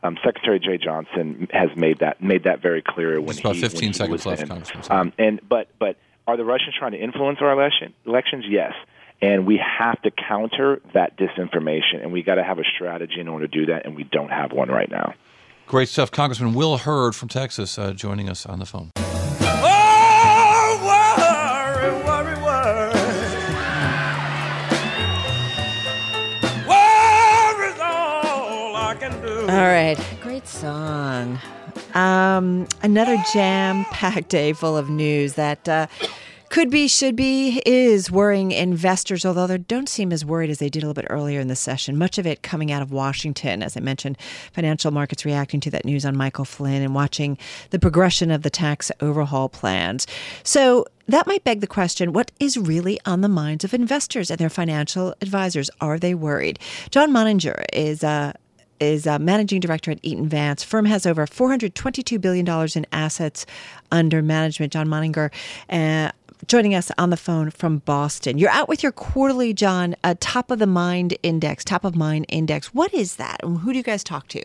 um, 0.06 0.18
Secretary 0.24 0.60
Jeh 0.60 0.82
Johnson 0.82 1.48
has 1.52 1.70
made 1.76 2.00
that 2.00 2.22
made 2.22 2.44
that 2.44 2.62
very 2.62 2.82
clear 2.82 3.20
when 3.20 3.30
Just 3.30 3.40
about 3.42 3.56
he, 3.56 3.62
15 3.62 3.88
when 3.88 3.94
seconds 3.94 4.26
left. 4.26 4.92
Um, 4.92 5.14
and 5.18 5.42
but 5.48 5.68
but 5.80 5.98
are 6.28 6.38
the 6.38 6.46
Russians 6.46 6.76
trying 6.78 6.92
to 6.94 6.98
influence 6.98 7.40
our 7.42 7.52
election 7.52 7.94
elections? 8.06 8.46
Yes. 8.48 8.74
And 9.22 9.46
we 9.46 9.58
have 9.58 10.02
to 10.02 10.12
counter 10.12 10.82
that 10.94 11.18
disinformation, 11.18 12.02
and 12.02 12.12
we 12.12 12.22
got 12.22 12.36
to 12.36 12.44
have 12.44 12.60
a 12.60 12.64
strategy 12.76 13.20
in 13.20 13.28
order 13.28 13.48
to 13.48 13.60
do 13.60 13.66
that, 13.68 13.86
and 13.86 13.96
we 13.96 14.04
don't 14.04 14.30
have 14.30 14.52
one 14.52 14.70
right 14.70 14.92
now. 14.92 15.14
Great 15.68 15.88
stuff, 15.88 16.12
Congressman 16.12 16.54
Will 16.54 16.78
Hurd 16.78 17.16
from 17.16 17.30
Texas, 17.30 17.80
uh, 17.80 17.94
joining 17.94 18.30
us 18.30 18.46
on 18.46 18.60
the 18.60 18.66
phone. 18.66 18.92
All 29.48 29.62
right, 29.62 29.98
great 30.22 30.48
song. 30.48 31.40
Um, 31.96 32.68
another 32.84 33.18
jam-packed 33.34 34.30
day 34.30 34.54
full 34.54 34.78
of 34.78 34.90
news 34.90 35.34
that 35.34 35.68
uh, 35.68 35.88
could 36.50 36.70
be, 36.70 36.88
should 36.88 37.16
be, 37.16 37.62
is 37.66 38.12
worrying 38.12 38.52
investors, 38.52 39.26
although 39.26 39.48
they 39.48 39.58
don't 39.58 39.90
seem 39.90 40.12
as 40.14 40.24
worried 40.24 40.50
as 40.50 40.60
they 40.60 40.70
did 40.70 40.84
a 40.84 40.88
little 40.88 41.02
bit 41.02 41.10
earlier 41.10 41.40
in 41.40 41.48
the 41.48 41.56
session. 41.56 41.98
Much 41.98 42.18
of 42.18 42.28
it 42.28 42.44
coming 42.44 42.72
out 42.72 42.82
of 42.82 42.92
Washington, 42.92 43.64
as 43.64 43.76
I 43.76 43.80
mentioned, 43.80 44.18
financial 44.54 44.92
markets 44.92 45.26
reacting 45.26 45.60
to 45.62 45.72
that 45.72 45.86
news 45.86 46.06
on 46.06 46.16
Michael 46.16 46.46
Flynn 46.46 46.82
and 46.82 46.94
watching 46.94 47.38
the 47.72 47.80
progression 47.80 48.30
of 48.30 48.44
the 48.44 48.50
tax 48.50 48.92
overhaul 49.02 49.50
plans. 49.50 50.06
So 50.44 50.86
that 51.08 51.28
might 51.28 51.44
beg 51.44 51.62
the 51.62 51.68
question 51.68 52.14
what 52.14 52.32
is 52.40 52.58
really 52.58 53.00
on 53.06 53.22
the 53.22 53.30
minds 53.30 53.64
of 53.64 53.74
investors 53.74 54.30
and 54.30 54.40
their 54.40 54.50
financial 54.50 55.16
advisors? 55.22 55.70
Are 55.82 56.00
they 56.00 56.14
worried? 56.14 56.60
John 56.90 57.12
Moninger 57.12 57.66
is 57.74 58.04
uh, 58.04 58.34
is 58.80 59.06
a 59.06 59.20
managing 59.20 59.60
director 59.60 59.92
at 59.92 60.00
Eaton 60.02 60.28
Vance. 60.28 60.64
Firm 60.64 60.86
has 60.86 61.06
over 61.06 61.26
$422 61.26 62.20
billion 62.20 62.48
in 62.76 62.86
assets 62.92 63.46
under 63.92 64.22
management. 64.22 64.74
John 64.74 64.88
Moninger, 64.88 65.32
uh, 65.70 66.12
joining 66.48 66.76
us 66.76 66.92
on 66.98 67.10
the 67.10 67.18
phone 67.18 67.50
from 67.50 67.80
Boston. 67.80 68.38
You're 68.38 68.50
out 68.52 68.68
with 68.68 68.84
your 68.84 68.92
quarterly, 68.92 69.54
John, 69.54 69.96
uh, 70.04 70.16
top 70.20 70.52
of 70.52 70.60
the 70.60 70.68
mind 70.68 71.18
index, 71.24 71.64
top 71.64 71.84
of 71.86 71.96
mind 71.96 72.26
index. 72.30 72.74
What 72.74 72.94
is 72.94 73.16
that? 73.16 73.38
And 73.44 73.60
who 73.60 73.72
do 73.72 73.78
you 73.78 73.84
guys 73.84 74.04
talk 74.04 74.28
to? 74.30 74.44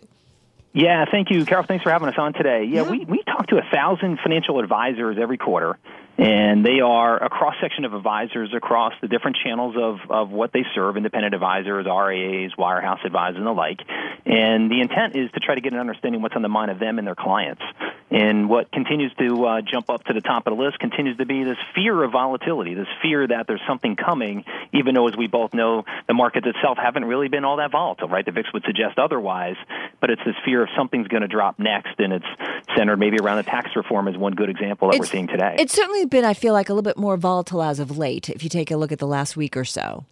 Yeah, 0.72 1.04
thank 1.10 1.30
you, 1.30 1.44
Carol. 1.44 1.64
Thanks 1.64 1.82
for 1.82 1.90
having 1.90 2.08
us 2.08 2.14
on 2.16 2.32
today. 2.32 2.64
Yeah, 2.64 2.82
yeah. 2.82 2.90
we, 2.90 3.04
we 3.04 3.22
talk 3.24 3.48
to 3.48 3.58
a 3.58 3.64
thousand 3.72 4.20
financial 4.22 4.60
advisors 4.60 5.16
every 5.20 5.36
quarter 5.36 5.76
and 6.20 6.66
they 6.66 6.80
are 6.80 7.16
a 7.16 7.30
cross 7.30 7.54
section 7.62 7.86
of 7.86 7.94
advisors 7.94 8.52
across 8.52 8.92
the 9.00 9.08
different 9.08 9.38
channels 9.42 9.74
of, 9.78 10.10
of 10.10 10.30
what 10.30 10.52
they 10.52 10.66
serve 10.74 10.98
independent 10.98 11.32
advisors, 11.32 11.86
RIAs, 11.86 12.52
wirehouse 12.58 13.02
advisors, 13.06 13.38
and 13.38 13.46
the 13.46 13.52
like. 13.52 13.80
And 14.26 14.70
the 14.70 14.82
intent 14.82 15.16
is 15.16 15.30
to 15.32 15.40
try 15.40 15.54
to 15.54 15.62
get 15.62 15.72
an 15.72 15.78
understanding 15.78 16.20
what's 16.20 16.36
on 16.36 16.42
the 16.42 16.50
mind 16.50 16.72
of 16.72 16.78
them 16.78 16.98
and 16.98 17.06
their 17.06 17.14
clients. 17.14 17.62
And 18.10 18.50
what 18.50 18.70
continues 18.70 19.14
to 19.18 19.46
uh, 19.46 19.60
jump 19.62 19.88
up 19.88 20.04
to 20.04 20.12
the 20.12 20.20
top 20.20 20.46
of 20.46 20.56
the 20.56 20.62
list 20.62 20.78
continues 20.78 21.16
to 21.18 21.26
be 21.26 21.44
this 21.44 21.56
fear 21.74 22.02
of 22.02 22.12
volatility, 22.12 22.74
this 22.74 22.88
fear 23.00 23.26
that 23.26 23.46
there's 23.46 23.62
something 23.66 23.96
coming, 23.96 24.44
even 24.74 24.94
though, 24.94 25.08
as 25.08 25.16
we 25.16 25.26
both 25.26 25.54
know, 25.54 25.84
the 26.06 26.12
markets 26.12 26.46
itself 26.46 26.76
haven't 26.76 27.04
really 27.04 27.28
been 27.28 27.44
all 27.44 27.58
that 27.58 27.70
volatile, 27.70 28.08
right? 28.08 28.26
The 28.26 28.32
VIX 28.32 28.52
would 28.52 28.64
suggest 28.64 28.98
otherwise, 28.98 29.56
but 30.00 30.10
it's 30.10 30.22
this 30.26 30.34
fear 30.44 30.64
of 30.64 30.68
something's 30.76 31.06
going 31.08 31.22
to 31.22 31.28
drop 31.28 31.58
next, 31.60 31.98
and 31.98 32.12
it's 32.12 32.26
centered 32.76 32.98
maybe 32.98 33.18
around 33.18 33.38
the 33.38 33.44
tax 33.44 33.70
reform 33.76 34.08
is 34.08 34.18
one 34.18 34.34
good 34.34 34.50
example 34.50 34.88
that 34.88 34.96
it's, 34.96 35.00
we're 35.00 35.12
seeing 35.12 35.28
today. 35.28 35.54
It's 35.58 35.72
certainly 35.72 36.04
been, 36.10 36.24
I 36.24 36.34
feel 36.34 36.52
like, 36.52 36.68
a 36.68 36.72
little 36.72 36.82
bit 36.82 36.96
more 36.96 37.16
volatile 37.16 37.62
as 37.62 37.80
of 37.80 37.96
late, 37.96 38.28
if 38.28 38.42
you 38.42 38.50
take 38.50 38.70
a 38.70 38.76
look 38.76 38.92
at 38.92 38.98
the 38.98 39.06
last 39.06 39.36
week 39.36 39.56
or 39.56 39.64
so. 39.64 40.04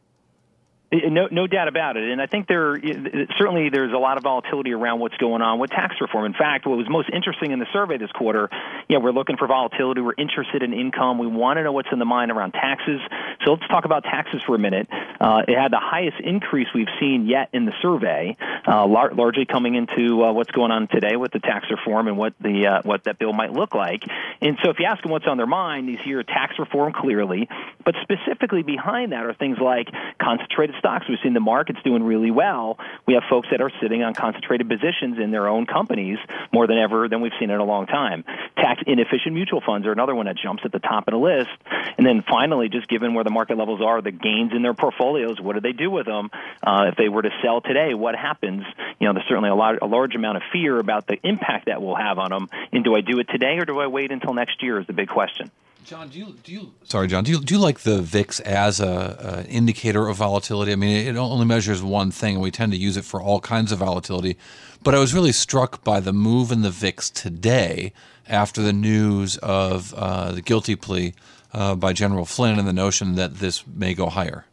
Eh, 0.90 0.96
eh, 1.04 1.08
no, 1.10 1.28
no 1.30 1.46
doubt 1.46 1.68
about 1.68 1.96
it. 1.96 2.10
And 2.10 2.20
I 2.20 2.26
think 2.26 2.48
there 2.48 2.76
eh, 2.76 3.26
certainly 3.38 3.68
there's 3.70 3.92
a 3.92 3.98
lot 3.98 4.16
of 4.16 4.22
volatility 4.22 4.72
around 4.72 5.00
what's 5.00 5.16
going 5.16 5.42
on 5.42 5.58
with 5.58 5.70
tax 5.70 5.96
reform. 6.00 6.24
In 6.24 6.32
fact, 6.32 6.66
what 6.66 6.78
was 6.78 6.86
most 6.88 7.10
interesting 7.12 7.50
in 7.50 7.58
the 7.58 7.66
survey 7.72 7.98
this 7.98 8.10
quarter, 8.12 8.48
yeah, 8.88 8.98
we're 8.98 9.12
looking 9.12 9.36
for 9.36 9.46
volatility. 9.46 10.00
We're 10.00 10.14
interested 10.16 10.62
in 10.62 10.72
income. 10.72 11.18
We 11.18 11.26
want 11.26 11.58
to 11.58 11.62
know 11.62 11.72
what's 11.72 11.88
in 11.92 11.98
the 11.98 12.06
mind 12.06 12.30
around 12.30 12.52
taxes. 12.52 13.00
So 13.48 13.54
let's 13.54 13.66
talk 13.68 13.86
about 13.86 14.04
taxes 14.04 14.42
for 14.46 14.56
a 14.56 14.58
minute. 14.58 14.88
Uh, 14.92 15.40
it 15.48 15.56
had 15.56 15.72
the 15.72 15.80
highest 15.80 16.20
increase 16.20 16.68
we've 16.74 16.92
seen 17.00 17.26
yet 17.26 17.48
in 17.54 17.64
the 17.64 17.72
survey, 17.80 18.36
uh, 18.66 18.86
lar- 18.86 19.14
largely 19.14 19.46
coming 19.46 19.74
into 19.74 20.22
uh, 20.22 20.34
what's 20.34 20.50
going 20.50 20.70
on 20.70 20.86
today 20.86 21.16
with 21.16 21.32
the 21.32 21.38
tax 21.38 21.64
reform 21.70 22.08
and 22.08 22.18
what 22.18 22.34
the 22.42 22.66
uh, 22.66 22.82
what 22.84 23.04
that 23.04 23.18
bill 23.18 23.32
might 23.32 23.54
look 23.54 23.74
like. 23.74 24.02
And 24.42 24.58
so, 24.62 24.68
if 24.68 24.78
you 24.78 24.84
ask 24.84 25.02
them 25.02 25.12
what's 25.12 25.26
on 25.26 25.38
their 25.38 25.46
mind, 25.46 25.88
these 25.88 25.98
hear 26.04 26.22
tax 26.22 26.58
reform 26.58 26.92
clearly, 26.92 27.48
but 27.86 27.94
specifically 28.02 28.62
behind 28.62 29.12
that 29.12 29.24
are 29.24 29.32
things 29.32 29.56
like 29.58 29.88
concentrated 30.20 30.76
stocks. 30.78 31.06
We've 31.08 31.16
seen 31.22 31.32
the 31.32 31.40
markets 31.40 31.78
doing 31.82 32.02
really 32.02 32.30
well. 32.30 32.78
We 33.06 33.14
have 33.14 33.22
folks 33.30 33.48
that 33.50 33.62
are 33.62 33.70
sitting 33.80 34.02
on 34.02 34.12
concentrated 34.12 34.68
positions 34.68 35.18
in 35.18 35.30
their 35.30 35.48
own 35.48 35.64
companies 35.64 36.18
more 36.52 36.66
than 36.66 36.76
ever 36.76 37.08
than 37.08 37.22
we've 37.22 37.32
seen 37.40 37.48
in 37.48 37.58
a 37.58 37.64
long 37.64 37.86
time. 37.86 38.24
Tax 38.56 38.82
inefficient 38.86 39.32
mutual 39.32 39.62
funds 39.64 39.86
are 39.86 39.92
another 39.92 40.14
one 40.14 40.26
that 40.26 40.36
jumps 40.36 40.64
at 40.66 40.72
the 40.72 40.80
top 40.80 41.08
of 41.08 41.12
the 41.12 41.18
list. 41.18 41.48
And 41.96 42.06
then 42.06 42.22
finally, 42.28 42.68
just 42.68 42.88
given 42.88 43.14
where 43.14 43.24
the 43.24 43.37
market 43.38 43.56
levels 43.56 43.80
are, 43.80 44.02
the 44.02 44.10
gains 44.10 44.50
in 44.52 44.62
their 44.62 44.74
portfolios, 44.74 45.40
what 45.40 45.52
do 45.54 45.60
they 45.60 45.70
do 45.70 45.92
with 45.92 46.06
them? 46.06 46.28
Uh, 46.60 46.86
if 46.90 46.96
they 46.96 47.08
were 47.08 47.22
to 47.22 47.30
sell 47.40 47.60
today, 47.60 47.94
what 47.94 48.16
happens? 48.16 48.64
You 48.98 49.06
know, 49.06 49.12
there's 49.12 49.28
certainly 49.28 49.48
a, 49.48 49.54
lot, 49.54 49.80
a 49.80 49.86
large 49.86 50.16
amount 50.16 50.38
of 50.38 50.42
fear 50.52 50.76
about 50.80 51.06
the 51.06 51.18
impact 51.22 51.66
that 51.66 51.80
will 51.80 51.94
have 51.94 52.18
on 52.18 52.30
them. 52.30 52.48
And 52.72 52.82
do 52.82 52.96
I 52.96 53.00
do 53.00 53.20
it 53.20 53.28
today 53.28 53.58
or 53.58 53.64
do 53.64 53.78
I 53.78 53.86
wait 53.86 54.10
until 54.10 54.34
next 54.34 54.60
year? 54.60 54.80
Is 54.80 54.88
the 54.88 54.92
big 54.92 55.08
question. 55.08 55.52
John, 55.84 56.08
do 56.08 56.18
you 56.18 56.34
do 56.42 56.52
you 56.52 56.72
sorry, 56.82 57.06
John, 57.06 57.22
do 57.24 57.30
you 57.30 57.40
do 57.40 57.54
you 57.54 57.60
like 57.60 57.80
the 57.80 58.02
VIX 58.02 58.40
as 58.40 58.80
a, 58.80 59.44
a, 59.46 59.48
indicator 59.48 60.08
of 60.08 60.16
volatility? 60.16 60.72
I 60.72 60.76
mean, 60.76 61.06
it 61.06 61.16
only 61.16 61.46
measures 61.46 61.80
one 61.80 62.10
thing, 62.10 62.34
and 62.34 62.42
we 62.42 62.50
tend 62.50 62.72
to 62.72 62.78
use 62.78 62.98
it 62.98 63.06
for 63.06 63.22
all 63.22 63.40
kinds 63.40 63.72
of 63.72 63.78
volatility. 63.78 64.36
But 64.82 64.94
I 64.94 64.98
was 64.98 65.14
really 65.14 65.32
struck 65.32 65.82
by 65.84 66.00
the 66.00 66.12
move 66.12 66.52
in 66.52 66.60
the 66.60 66.70
VIX 66.70 67.08
today 67.08 67.94
after 68.28 68.60
the 68.60 68.72
news 68.72 69.38
of 69.38 69.94
uh, 69.94 70.32
the 70.32 70.42
guilty 70.42 70.76
plea 70.76 71.14
uh, 71.52 71.74
by 71.74 71.92
General 71.92 72.24
Flynn 72.24 72.58
and 72.58 72.68
the 72.68 72.72
notion 72.72 73.14
that 73.14 73.36
this 73.36 73.66
may 73.66 73.94
go 73.94 74.08
higher. 74.08 74.44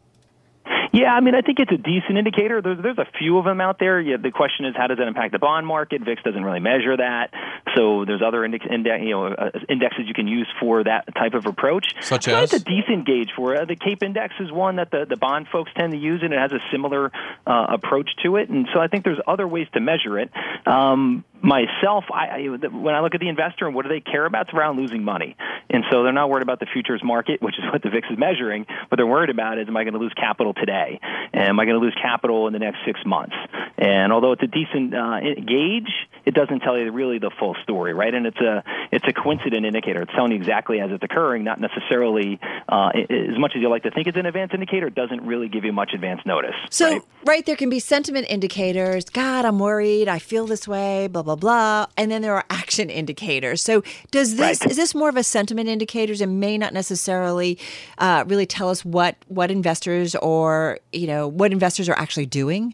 Yeah, 0.95 1.11
I 1.11 1.19
mean, 1.19 1.35
I 1.35 1.41
think 1.41 1.59
it's 1.59 1.73
a 1.73 1.77
decent 1.77 2.17
indicator. 2.17 2.61
There's, 2.61 2.81
there's 2.81 2.97
a 2.97 3.07
few 3.19 3.37
of 3.37 3.43
them 3.43 3.59
out 3.59 3.79
there. 3.79 3.99
Yeah, 3.99 4.15
the 4.15 4.31
question 4.31 4.63
is, 4.63 4.75
how 4.77 4.87
does 4.87 4.97
that 4.97 5.09
impact 5.09 5.33
the 5.33 5.39
bond 5.39 5.67
market? 5.67 6.01
VIX 6.01 6.23
doesn't 6.23 6.41
really 6.41 6.61
measure 6.61 6.95
that. 6.95 7.33
So 7.75 8.05
there's 8.05 8.21
other 8.25 8.45
index, 8.45 8.65
index 8.71 9.03
you 9.03 9.09
know, 9.09 9.25
uh, 9.25 9.49
indexes 9.67 10.07
you 10.07 10.13
can 10.13 10.25
use 10.25 10.47
for 10.57 10.85
that 10.85 11.13
type 11.13 11.33
of 11.33 11.47
approach. 11.47 11.85
Such 11.99 12.23
so 12.23 12.37
as? 12.37 12.53
It's 12.53 12.61
a 12.61 12.65
decent 12.65 13.05
gauge 13.05 13.31
for 13.35 13.55
it. 13.55 13.67
The 13.67 13.75
CAPE 13.75 14.03
index 14.03 14.35
is 14.39 14.53
one 14.53 14.77
that 14.77 14.89
the, 14.89 15.05
the 15.05 15.17
bond 15.17 15.47
folks 15.51 15.69
tend 15.75 15.91
to 15.91 15.99
use, 15.99 16.21
and 16.23 16.33
it 16.33 16.39
has 16.39 16.53
a 16.53 16.59
similar 16.71 17.11
uh, 17.45 17.65
approach 17.67 18.11
to 18.23 18.37
it. 18.37 18.47
And 18.47 18.65
so 18.73 18.79
I 18.79 18.87
think 18.87 19.03
there's 19.03 19.19
other 19.27 19.45
ways 19.45 19.67
to 19.73 19.81
measure 19.81 20.17
it. 20.17 20.31
Um, 20.65 21.25
myself, 21.45 22.05
I, 22.11 22.47
when 22.71 22.95
I 22.95 23.01
look 23.01 23.13
at 23.13 23.21
the 23.21 23.29
investor 23.29 23.67
and 23.67 23.75
what 23.75 23.83
do 23.83 23.89
they 23.89 24.01
care 24.01 24.25
about, 24.25 24.47
it's 24.47 24.53
around 24.53 24.77
losing 24.77 25.03
money. 25.03 25.37
And 25.69 25.83
so 25.91 26.03
they're 26.03 26.11
not 26.11 26.29
worried 26.29 26.41
about 26.41 26.59
the 26.59 26.65
futures 26.65 27.01
market, 27.03 27.41
which 27.41 27.55
is 27.59 27.65
what 27.71 27.83
the 27.83 27.89
VIX 27.89 28.07
is 28.11 28.17
measuring. 28.17 28.65
What 28.89 28.97
they're 28.97 29.05
worried 29.05 29.29
about 29.29 29.59
is, 29.59 29.67
am 29.67 29.77
I 29.77 29.83
going 29.83 29.93
to 29.93 29.99
lose 29.99 30.13
capital 30.15 30.53
today? 30.53 30.99
And 31.33 31.43
am 31.43 31.59
I 31.59 31.65
going 31.65 31.79
to 31.79 31.85
lose 31.85 31.95
capital 32.01 32.47
in 32.47 32.53
the 32.53 32.59
next 32.59 32.79
six 32.85 32.99
months? 33.05 33.35
And 33.77 34.11
although 34.11 34.31
it's 34.31 34.43
a 34.43 34.47
decent 34.47 34.95
uh, 34.95 35.19
gauge, 35.21 35.91
it 36.25 36.33
doesn't 36.33 36.61
tell 36.61 36.77
you 36.77 36.91
really 36.91 37.19
the 37.19 37.31
full 37.39 37.55
story, 37.63 37.93
right? 37.93 38.13
And 38.13 38.25
it's 38.25 38.39
a 38.39 38.63
it's 38.91 39.05
a 39.07 39.13
coincident 39.13 39.65
indicator. 39.65 40.01
It's 40.01 40.13
telling 40.13 40.31
you 40.31 40.37
exactly 40.37 40.79
as 40.79 40.89
it's 40.91 41.03
occurring, 41.03 41.43
not 41.43 41.59
necessarily 41.61 42.39
uh, 42.67 42.89
as 42.95 43.37
much 43.37 43.53
as 43.55 43.61
you 43.61 43.69
like 43.69 43.83
to 43.83 43.91
think 43.91 44.07
it's 44.07 44.17
an 44.17 44.25
advance 44.25 44.51
indicator. 44.53 44.87
It 44.87 44.95
doesn't 44.95 45.21
really 45.21 45.49
give 45.49 45.65
you 45.65 45.73
much 45.73 45.91
advance 45.93 46.21
notice. 46.25 46.55
So 46.71 46.89
right? 46.89 47.01
right 47.25 47.45
there 47.45 47.55
can 47.55 47.69
be 47.69 47.79
sentiment 47.79 48.27
indicators. 48.29 49.05
God, 49.05 49.45
I'm 49.45 49.59
worried. 49.59 50.07
I 50.07 50.19
feel 50.19 50.47
this 50.47 50.67
way. 50.67 51.07
Blah 51.07 51.23
blah 51.23 51.34
blah. 51.35 51.85
blah 51.85 51.85
And 51.97 52.11
then 52.11 52.21
there 52.21 52.35
are 52.35 52.45
action 52.49 52.89
indicators. 52.89 53.61
So 53.61 53.83
does 54.11 54.35
this 54.35 54.61
Right. 54.61 54.71
is 54.71 54.77
this 54.77 54.93
more 54.95 55.09
of 55.09 55.17
a 55.17 55.23
sentiment 55.23 55.69
indicators 55.69 56.21
and 56.21 56.39
may 56.39 56.57
not 56.57 56.73
necessarily 56.73 57.57
uh, 57.97 58.23
really 58.27 58.45
tell 58.45 58.69
us 58.69 58.83
what 58.85 59.15
what 59.27 59.51
investors 59.51 60.15
or 60.15 60.79
you 60.91 61.07
know 61.07 61.27
what 61.27 61.51
investors 61.51 61.89
are 61.89 61.97
actually 61.97 62.25
doing? 62.25 62.73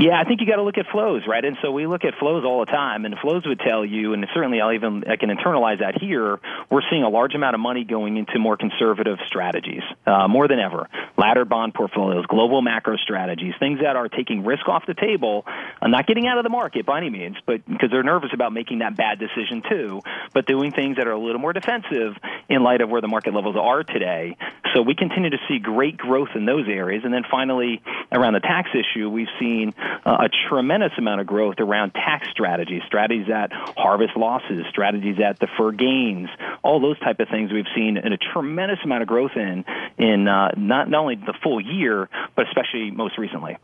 Yeah, 0.00 0.12
I 0.16 0.22
think 0.22 0.40
you 0.40 0.46
got 0.46 0.56
to 0.56 0.62
look 0.62 0.78
at 0.78 0.86
flows, 0.92 1.22
right? 1.26 1.44
And 1.44 1.56
so 1.60 1.72
we 1.72 1.88
look 1.88 2.04
at 2.04 2.14
flows 2.20 2.44
all 2.44 2.60
the 2.60 2.70
time, 2.70 3.04
and 3.04 3.18
flows 3.18 3.44
would 3.46 3.58
tell 3.58 3.84
you, 3.84 4.12
and 4.12 4.24
certainly 4.32 4.60
I'll 4.60 4.72
even 4.72 5.02
I 5.10 5.16
can 5.16 5.28
internalize 5.28 5.80
that 5.80 6.00
here. 6.00 6.38
We're 6.70 6.82
seeing 6.88 7.02
a 7.02 7.08
large 7.08 7.34
amount 7.34 7.56
of 7.56 7.60
money 7.60 7.82
going 7.82 8.16
into 8.16 8.38
more 8.38 8.56
conservative 8.56 9.18
strategies, 9.26 9.82
uh, 10.06 10.28
more 10.28 10.46
than 10.46 10.60
ever. 10.60 10.88
Ladder 11.16 11.44
bond 11.44 11.74
portfolios, 11.74 12.26
global 12.26 12.62
macro 12.62 12.96
strategies, 12.96 13.54
things 13.58 13.80
that 13.80 13.96
are 13.96 14.08
taking 14.08 14.44
risk 14.44 14.68
off 14.68 14.86
the 14.86 14.94
table, 14.94 15.44
uh, 15.82 15.88
not 15.88 16.06
getting 16.06 16.28
out 16.28 16.38
of 16.38 16.44
the 16.44 16.50
market 16.50 16.86
by 16.86 16.98
any 16.98 17.10
means, 17.10 17.36
but 17.44 17.66
because 17.66 17.90
they're 17.90 18.04
nervous 18.04 18.30
about 18.32 18.52
making 18.52 18.78
that 18.78 18.94
bad 18.96 19.18
decision 19.18 19.64
too, 19.68 20.00
but 20.32 20.46
doing 20.46 20.70
things 20.70 20.98
that 20.98 21.08
are 21.08 21.12
a 21.12 21.18
little 21.18 21.40
more 21.40 21.52
defensive 21.52 22.14
in 22.48 22.62
light 22.62 22.82
of 22.82 22.88
where 22.88 23.00
the 23.00 23.08
market 23.08 23.34
levels 23.34 23.56
are 23.56 23.82
today. 23.82 24.36
So 24.74 24.82
we 24.82 24.94
continue 24.94 25.30
to 25.30 25.38
see 25.48 25.58
great 25.58 25.96
growth 25.96 26.36
in 26.36 26.46
those 26.46 26.68
areas, 26.68 27.02
and 27.04 27.12
then 27.12 27.24
finally 27.28 27.82
around 28.12 28.34
the 28.34 28.40
tax 28.40 28.70
issue, 28.72 29.10
we've 29.10 29.26
seen 29.40 29.74
a 30.04 30.28
tremendous 30.48 30.92
amount 30.98 31.20
of 31.20 31.26
growth 31.26 31.56
around 31.58 31.92
tax 31.92 32.28
strategies, 32.30 32.82
strategies 32.86 33.28
that 33.28 33.50
harvest 33.52 34.16
losses, 34.16 34.64
strategies 34.70 35.16
that 35.18 35.38
defer 35.38 35.72
gains, 35.72 36.28
all 36.62 36.80
those 36.80 36.98
type 37.00 37.20
of 37.20 37.28
things 37.28 37.52
we've 37.52 37.66
seen 37.74 37.96
in 37.96 38.12
a 38.12 38.18
tremendous 38.18 38.78
amount 38.84 39.02
of 39.02 39.08
growth 39.08 39.32
in 39.36 39.64
in 39.98 40.28
uh, 40.28 40.52
not 40.56 40.88
not 40.88 41.00
only 41.00 41.16
the 41.16 41.34
full 41.42 41.60
year, 41.60 42.08
but 42.34 42.46
especially 42.48 42.90
most 42.90 43.18
recently. 43.18 43.56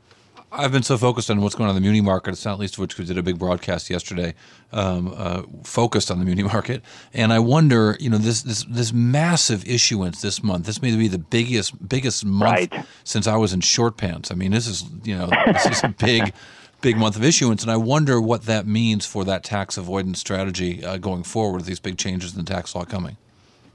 I've 0.57 0.73
been 0.73 0.83
so 0.83 0.97
focused 0.97 1.31
on 1.31 1.41
what's 1.41 1.55
going 1.55 1.69
on 1.69 1.77
in 1.77 1.83
the 1.83 1.87
muni 1.87 2.01
market, 2.01 2.31
it's 2.31 2.45
not 2.45 2.59
least 2.59 2.75
of 2.75 2.79
which 2.81 2.97
we 2.97 3.05
did 3.05 3.19
a 3.19 3.23
big 3.23 3.39
broadcast 3.39 3.91
yesterday, 3.91 4.35
um, 4.73 5.13
uh, 5.17 5.43
focused 5.65 6.11
on 6.11 6.19
the 6.19 6.25
muni 6.25 6.43
market. 6.55 6.83
And 7.13 7.33
I 7.33 7.41
wonder, 7.41 7.97
you 8.01 8.09
know, 8.09 8.19
this 8.19 8.43
this 8.43 8.65
this 8.69 8.93
massive 8.93 9.67
issuance 9.69 10.23
this 10.23 10.43
month. 10.43 10.67
This 10.67 10.81
may 10.81 10.95
be 10.97 11.09
the 11.09 11.19
biggest 11.19 11.89
biggest 11.89 12.25
month 12.25 12.73
Right. 12.73 12.87
since 13.05 13.27
I 13.27 13.37
was 13.37 13.53
in 13.53 13.61
short 13.61 13.97
pants. 13.97 14.31
I 14.31 14.35
mean, 14.35 14.53
this 14.53 14.67
is 14.67 14.85
you 15.03 15.17
know 15.17 15.29
this 15.47 15.67
is 15.67 15.83
a 15.85 15.89
big 15.99 16.33
big 16.81 16.97
month 16.97 17.17
of 17.17 17.25
issuance, 17.25 17.63
and 17.63 17.71
I 17.73 17.77
wonder 17.77 18.21
what 18.21 18.45
that 18.45 18.67
means 18.67 19.07
for 19.07 19.25
that 19.25 19.43
tax 19.43 19.77
avoidance 19.77 20.21
strategy 20.21 20.85
uh, 20.85 20.99
going 20.99 21.23
forward 21.25 21.57
with 21.57 21.67
these 21.67 21.81
big 21.81 21.99
changes 21.99 22.37
in 22.37 22.45
the 22.45 22.51
tax 22.53 22.75
law 22.75 22.85
coming. 22.85 23.17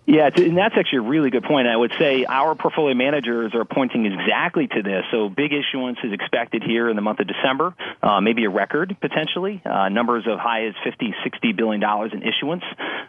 Yeah, 0.10 0.28
and 0.36 0.58
that's 0.58 0.74
actually 0.76 0.98
a 0.98 1.02
really 1.08 1.30
good 1.30 1.44
point. 1.44 1.68
I 1.68 1.78
would 1.78 1.94
say 2.00 2.26
our 2.26 2.56
portfolio 2.56 2.96
managers 2.96 3.54
are 3.54 3.64
pointing 3.64 4.08
exactly 4.08 4.66
to 4.66 4.82
this. 4.82 5.04
So 5.12 5.30
big 5.30 5.54
issuance 5.54 6.00
is 6.04 6.12
expected 6.12 6.64
here 6.64 6.90
in 6.90 6.96
the 6.96 7.04
month 7.04 7.20
of 7.20 7.28
December, 7.28 7.76
uh, 8.02 8.20
maybe 8.20 8.44
a 8.46 8.50
record 8.50 8.98
potentially. 9.00 9.62
Uh, 9.64 9.90
numbers 9.90 10.26
of 10.26 10.40
high 10.40 10.66
as 10.66 10.74
50, 10.84 11.14
60 11.24 11.54
billion 11.54 11.80
dollars 11.80 12.10
in 12.12 12.24
issuance 12.24 12.64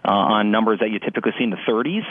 uh, 0.04 0.10
on 0.10 0.50
numbers 0.50 0.80
that 0.80 0.90
you 0.90 0.98
typically 0.98 1.32
see 1.38 1.44
in 1.44 1.48
the 1.48 1.62
30s. 1.66 2.04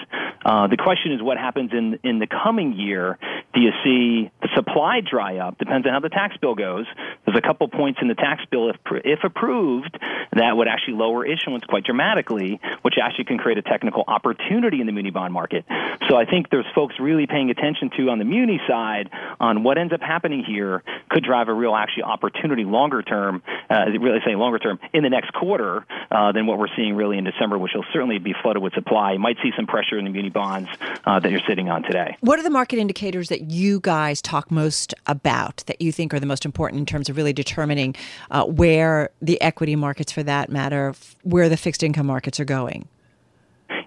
Uh, 0.44 0.66
the 0.66 0.78
question 0.78 1.12
is 1.12 1.22
what 1.22 1.38
happens 1.38 1.70
in 1.72 2.00
in 2.04 2.18
the 2.18 2.26
coming 2.26 2.74
year. 2.74 3.20
Do 3.54 3.62
you 3.62 3.72
see 3.84 4.32
the 4.42 4.50
supply 4.56 5.02
dry 5.02 5.38
up? 5.38 5.60
Depends 5.60 5.86
on 5.86 5.94
how 5.94 6.00
the 6.00 6.10
tax 6.10 6.36
bill 6.38 6.56
goes. 6.56 6.88
There's 7.26 7.38
a 7.38 7.46
couple 7.46 7.68
points 7.68 8.00
in 8.02 8.08
the 8.08 8.16
tax 8.16 8.42
bill, 8.50 8.72
if 8.72 8.78
if 9.06 9.24
approved, 9.24 10.00
that 10.34 10.58
would 10.58 10.68
actually 10.68 10.96
lower 10.96 11.28
issuance 11.28 11.64
quite 11.66 11.84
dramatically, 11.84 12.60
which 12.82 12.96
actually 13.00 13.26
can 13.26 13.38
create 13.38 13.60
a 13.60 13.62
technical 13.62 14.04
opportunity 14.08 14.79
in 14.80 14.88
the 14.88 14.92
muni 14.92 15.12
bond 15.12 15.34
market. 15.34 15.66
So 16.10 16.18
I 16.18 16.26
think 16.26 16.50
there's 16.50 16.66
folks 16.74 16.96
really 17.00 17.28
paying 17.28 17.50
attention 17.50 17.90
to 17.98 18.10
on 18.10 18.20
the 18.20 18.26
muni 18.26 18.60
side 18.68 19.10
on 19.40 19.64
what 19.64 19.78
ends 19.78 19.94
up 19.94 20.02
happening 20.02 20.44
here 20.44 20.84
could 21.10 21.24
drive 21.24 21.48
a 21.48 21.54
real 21.54 21.76
actually 21.76 22.04
opportunity 22.04 22.64
longer 22.64 23.02
term, 23.02 23.44
uh, 23.70 23.86
really 24.00 24.20
saying 24.26 24.38
longer 24.38 24.60
term 24.60 24.80
in 24.94 25.04
the 25.04 25.10
next 25.10 25.34
quarter 25.34 25.86
uh, 26.12 26.32
than 26.32 26.48
what 26.48 26.58
we're 26.58 26.74
seeing 26.76 26.96
really 26.96 27.18
in 27.18 27.24
December, 27.24 27.58
which 27.58 27.72
will 27.76 27.86
certainly 27.94 28.18
be 28.18 28.34
flooded 28.42 28.62
with 28.62 28.74
supply. 28.74 29.14
You 29.14 29.20
might 29.20 29.38
see 29.44 29.52
some 29.56 29.68
pressure 29.68 29.98
in 29.98 30.06
the 30.06 30.12
muni 30.12 30.30
bonds 30.30 30.70
uh, 31.06 31.20
that 31.20 31.32
you're 31.32 31.42
sitting 31.48 31.70
on 31.70 31.84
today. 31.84 32.18
What 32.22 32.40
are 32.40 32.44
the 32.44 32.50
market 32.50 32.80
indicators 32.80 33.30
that 33.30 33.42
you 33.52 33.80
guys 33.80 34.22
talk 34.22 34.52
most 34.52 34.94
about 35.06 35.64
that 35.68 35.82
you 35.82 35.92
think 35.92 36.14
are 36.14 36.20
the 36.20 36.26
most 36.26 36.46
important 36.46 36.80
in 36.80 36.86
terms 36.86 37.10
of 37.10 37.18
really 37.18 37.34
determining 37.34 37.96
uh, 38.32 38.46
where 38.46 39.10
the 39.22 39.40
equity 39.42 39.76
markets, 39.76 40.12
for 40.12 40.24
that 40.24 40.50
matter, 40.50 40.94
where 41.24 41.50
the 41.50 41.58
fixed 41.58 41.84
income 41.84 42.08
markets 42.08 42.40
are 42.40 42.46
going? 42.46 42.88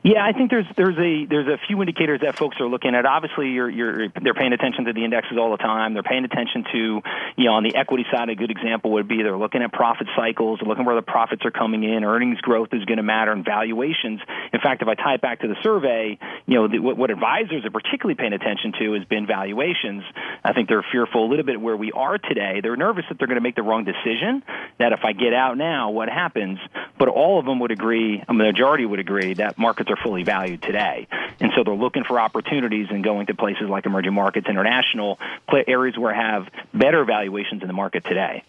Yeah, 0.05 0.25
I 0.25 0.33
think 0.33 0.51
there's 0.51 0.67
there's 0.77 0.99
a 0.99 1.27
there's 1.27 1.47
a 1.47 1.59
few 1.69 1.81
indicators 1.81 2.23
that 2.23 2.37
folks 2.37 2.57
are 2.59 2.67
looking 2.67 2.97
at. 2.97 3.07
Obviously, 3.07 3.51
you're 3.51 3.71
you're 3.71 4.09
they're 4.09 4.35
paying 4.35 4.53
attention 4.53 4.87
to 4.87 4.93
the 4.93 5.05
indexes 5.05 5.39
all 5.39 5.53
the 5.53 5.63
time. 5.63 5.95
They're 5.95 6.03
paying 6.03 6.25
attention 6.25 6.65
to 6.73 7.01
you 7.37 7.45
know 7.45 7.53
on 7.53 7.63
the 7.63 7.77
equity 7.77 8.05
side. 8.11 8.29
A 8.29 8.35
good 8.35 8.51
example 8.51 8.91
would 8.93 9.07
be 9.07 9.23
they're 9.23 9.39
looking 9.39 9.63
at 9.63 9.73
profit 9.73 10.09
cycles, 10.17 10.59
they're 10.59 10.69
looking 10.69 10.87
where 10.87 10.97
the 10.97 11.03
profits 11.03 11.45
are 11.45 11.53
coming 11.53 11.85
in. 11.85 12.03
Earnings 12.03 12.41
growth 12.41 12.71
is 12.73 12.85
going 12.85 12.97
to 12.97 13.05
matter, 13.05 13.31
and 13.31 13.45
valuations. 13.45 14.21
In 14.53 14.59
fact, 14.59 14.83
if 14.83 14.89
I 14.89 14.97
tie 14.97 15.15
it 15.15 15.21
back 15.21 15.43
to 15.43 15.47
the 15.47 15.57
survey, 15.63 16.19
you 16.47 16.55
know 16.57 16.67
the, 16.67 16.81
what, 16.81 16.97
what 16.97 17.11
advisors 17.13 17.65
are 17.65 17.71
particularly 17.71 18.17
paying 18.17 18.33
attention 18.33 18.73
to 18.81 18.95
has 18.95 19.05
been 19.05 19.29
valuations. 19.29 20.03
I 20.43 20.53
think 20.53 20.69
they're 20.69 20.85
fearful 20.91 21.27
a 21.27 21.29
little 21.29 21.47
bit 21.47 21.61
where 21.61 21.77
we 21.77 21.93
are 21.93 22.19
today. 22.19 22.59
They're 22.61 22.77
nervous 22.77 23.05
that 23.09 23.19
they're 23.19 23.29
going 23.29 23.39
to 23.39 23.43
make 23.43 23.55
the 23.55 23.63
wrong 23.63 23.85
decision. 23.85 24.43
That 24.81 24.91
if 24.93 25.05
I 25.05 25.13
get 25.13 25.33
out 25.33 25.57
now, 25.57 25.91
what 25.91 26.09
happens? 26.09 26.59
But 26.99 27.07
all 27.07 27.39
of 27.39 27.47
them 27.47 27.61
would 27.61 27.71
agree. 27.71 28.21
A 28.27 28.35
majority 28.35 28.85
would 28.85 28.99
agree 28.99 29.35
that 29.35 29.59
markets 29.59 29.92
are 29.93 29.97
fully 29.97 30.25
valued 30.25 30.63
today, 30.63 31.07
and 31.41 31.53
so 31.57 31.65
they're 31.65 31.75
looking 31.75 32.05
for 32.05 32.19
opportunities 32.19 32.89
and 32.91 33.05
going 33.05 33.27
to 33.27 33.35
places 33.35 33.69
like 33.69 33.87
emerging 33.87 34.15
markets, 34.15 34.49
international 34.49 35.19
areas 35.67 35.97
where 35.99 36.15
have 36.15 36.49
better 36.73 37.05
valuations 37.05 37.63
in 37.63 37.69
the 37.69 37.75
market 37.75 38.05
today. 38.05 38.43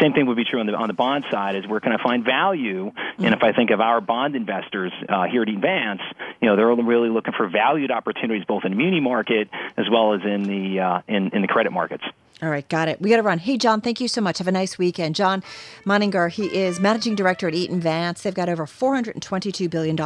Same 0.00 0.12
thing 0.12 0.26
would 0.26 0.36
be 0.36 0.44
true 0.44 0.60
on 0.60 0.66
the 0.66 0.74
on 0.74 0.88
the 0.88 0.94
bond 0.94 1.24
side. 1.30 1.56
Is 1.56 1.66
where 1.66 1.80
can 1.80 1.92
I 1.92 2.02
find 2.02 2.22
value? 2.22 2.92
And 3.18 3.34
if 3.34 3.42
I 3.42 3.52
think 3.52 3.70
of 3.70 3.80
our 3.80 4.02
bond 4.02 4.36
investors 4.36 4.92
uh, 5.08 5.24
here 5.24 5.42
at 5.42 5.48
Advance, 5.48 6.02
you 6.42 6.48
know, 6.48 6.56
they're 6.56 6.74
really 6.74 7.08
looking 7.08 7.32
for 7.32 7.48
valued 7.48 7.90
opportunities 7.90 8.44
both 8.44 8.64
in 8.64 8.72
the 8.72 8.76
muni 8.76 9.00
market 9.00 9.48
as 9.78 9.88
well 9.90 10.12
as 10.12 10.20
in 10.24 10.42
the 10.42 10.80
uh, 10.80 11.00
in 11.08 11.30
in 11.30 11.40
the 11.40 11.48
credit 11.48 11.72
markets. 11.72 12.04
All 12.40 12.48
right, 12.48 12.68
got 12.68 12.88
it. 12.88 13.00
We 13.00 13.10
got 13.10 13.16
to 13.16 13.22
run. 13.22 13.38
Hey, 13.38 13.58
John, 13.58 13.80
thank 13.80 14.00
you 14.00 14.06
so 14.06 14.20
much. 14.20 14.38
Have 14.38 14.46
a 14.46 14.52
nice 14.52 14.78
weekend. 14.78 15.16
John 15.16 15.42
Moninger, 15.84 16.30
he 16.30 16.46
is 16.56 16.78
managing 16.78 17.16
director 17.16 17.48
at 17.48 17.54
Eaton 17.54 17.80
Vance. 17.80 18.22
They've 18.22 18.34
got 18.34 18.48
over 18.48 18.64
$422 18.64 19.68
billion 19.68 19.96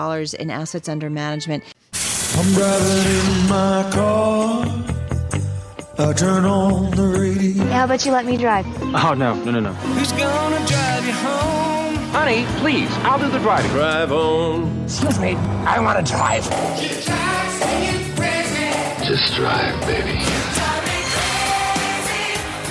in 0.41 0.51
assets 0.51 0.89
under 0.89 1.11
management. 1.11 1.63
I'm 2.35 2.53
driving 2.55 3.43
in 3.43 3.49
my 3.49 3.91
car. 3.93 4.65
I 5.99 6.13
turn 6.15 6.47
on 6.47 6.91
the 6.93 7.07
radio. 7.07 7.65
How 7.67 7.85
about 7.85 8.07
you 8.07 8.13
let 8.13 8.25
me 8.25 8.39
drive? 8.39 8.65
Oh, 8.81 9.13
no, 9.15 9.35
no, 9.35 9.51
no, 9.51 9.61
no. 9.61 9.73
Who's 9.75 10.11
gonna 10.13 10.67
drive 10.67 11.07
you 11.07 11.13
home? 11.13 11.97
Honey, 12.13 12.47
please, 12.61 12.91
I'll 13.05 13.19
do 13.19 13.29
the 13.29 13.39
driving. 13.41 13.71
Drive 13.73 14.11
on. 14.11 14.85
Excuse 14.85 15.19
me, 15.19 15.35
I 15.35 15.79
want 15.81 16.05
to 16.05 16.13
drive. 16.13 16.45
Just 19.05 19.35
drive, 19.35 19.81
baby. 19.83 20.42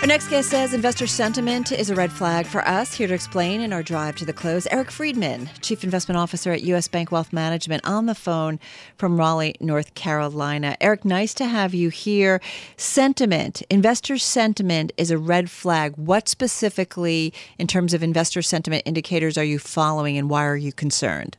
Our 0.00 0.06
next 0.06 0.28
guest 0.28 0.48
says 0.48 0.72
investor 0.72 1.06
sentiment 1.06 1.72
is 1.72 1.90
a 1.90 1.94
red 1.94 2.10
flag 2.10 2.46
for 2.46 2.66
us. 2.66 2.94
Here 2.94 3.06
to 3.06 3.12
explain 3.12 3.60
in 3.60 3.70
our 3.70 3.82
drive 3.82 4.16
to 4.16 4.24
the 4.24 4.32
close, 4.32 4.66
Eric 4.68 4.90
Freedman, 4.90 5.50
Chief 5.60 5.84
Investment 5.84 6.16
Officer 6.16 6.52
at 6.52 6.62
U.S. 6.62 6.88
Bank 6.88 7.12
Wealth 7.12 7.34
Management, 7.34 7.84
on 7.84 8.06
the 8.06 8.14
phone 8.14 8.58
from 8.96 9.18
Raleigh, 9.18 9.56
North 9.60 9.92
Carolina. 9.92 10.74
Eric, 10.80 11.04
nice 11.04 11.34
to 11.34 11.44
have 11.44 11.74
you 11.74 11.90
here. 11.90 12.40
Sentiment, 12.78 13.60
investor 13.68 14.16
sentiment 14.16 14.90
is 14.96 15.10
a 15.10 15.18
red 15.18 15.50
flag. 15.50 15.92
What 15.96 16.30
specifically, 16.30 17.34
in 17.58 17.66
terms 17.66 17.92
of 17.92 18.02
investor 18.02 18.40
sentiment 18.40 18.84
indicators, 18.86 19.36
are 19.36 19.44
you 19.44 19.58
following 19.58 20.16
and 20.16 20.30
why 20.30 20.46
are 20.46 20.56
you 20.56 20.72
concerned? 20.72 21.36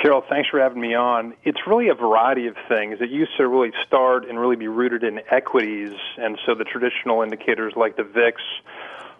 Carol, 0.00 0.22
thanks 0.28 0.48
for 0.48 0.60
having 0.60 0.80
me 0.80 0.94
on. 0.94 1.34
It's 1.42 1.58
really 1.66 1.88
a 1.88 1.94
variety 1.94 2.46
of 2.46 2.54
things. 2.68 2.98
It 3.00 3.10
used 3.10 3.32
to 3.36 3.48
really 3.48 3.72
start 3.84 4.28
and 4.28 4.38
really 4.38 4.54
be 4.54 4.68
rooted 4.68 5.02
in 5.02 5.18
equities, 5.28 5.90
and 6.16 6.38
so 6.46 6.54
the 6.54 6.62
traditional 6.62 7.22
indicators 7.22 7.72
like 7.74 7.96
the 7.96 8.04
VIX 8.04 8.40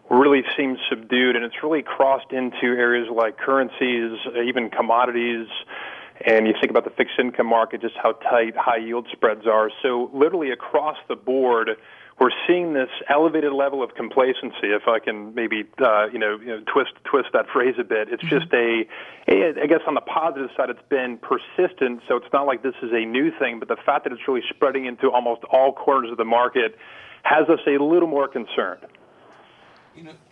really 0.09 0.43
seem 0.57 0.77
subdued, 0.89 1.35
and 1.35 1.45
it's 1.45 1.57
really 1.65 1.83
crossed 1.83 2.31
into 2.31 2.67
areas 2.79 3.09
like 3.13 3.39
currencies, 3.39 4.19
even 4.47 4.71
commodities, 4.71 5.49
and 6.25 6.47
you 6.47 6.55
think 6.61 6.71
about 6.71 6.85
the 6.85 6.91
fixed 6.91 7.19
income 7.19 7.49
market, 7.49 7.81
just 7.81 7.97
how 8.01 8.13
tight 8.13 8.57
high 8.57 8.79
yield 8.79 9.09
spreads 9.11 9.49
are. 9.49 9.71
So 9.83 10.11
literally 10.15 10.53
across 10.53 10.97
the 11.09 11.17
board, 11.17 11.71
we're 12.21 12.31
seeing 12.49 12.73
this 12.73 12.89
elevated 13.09 13.53
level 13.53 13.83
of 13.83 13.95
complacency. 13.95 14.75
If 14.75 14.89
I 14.89 14.99
can 14.99 15.35
maybe 15.35 15.65
uh, 15.81 16.07
you, 16.13 16.19
know, 16.19 16.39
you 16.41 16.47
know 16.47 16.61
twist 16.73 16.91
twist 17.05 17.29
that 17.33 17.47
phrase 17.53 17.77
a 17.79 17.85
bit, 17.85 18.09
it's 18.11 18.23
just 18.25 18.53
a, 18.53 18.85
a. 19.29 19.63
I 19.63 19.67
guess 19.67 19.81
on 19.87 19.95
the 19.95 20.01
positive 20.01 20.51
side, 20.57 20.71
it's 20.71 20.89
been 20.89 21.19
persistent. 21.19 22.03
So 22.09 22.17
it's 22.17 22.33
not 22.33 22.47
like 22.47 22.63
this 22.63 22.75
is 22.83 22.91
a 22.93 23.05
new 23.05 23.31
thing, 23.39 23.59
but 23.61 23.69
the 23.69 23.77
fact 23.87 24.05
that 24.05 24.13
it's 24.13 24.27
really 24.27 24.43
spreading 24.51 24.87
into 24.87 25.11
almost 25.11 25.43
all 25.45 25.73
corners 25.73 26.11
of 26.11 26.17
the 26.17 26.25
market 26.25 26.77
has 27.23 27.49
us 27.49 27.61
a 27.67 27.83
little 27.83 28.09
more 28.09 28.27
concerned. 28.27 28.81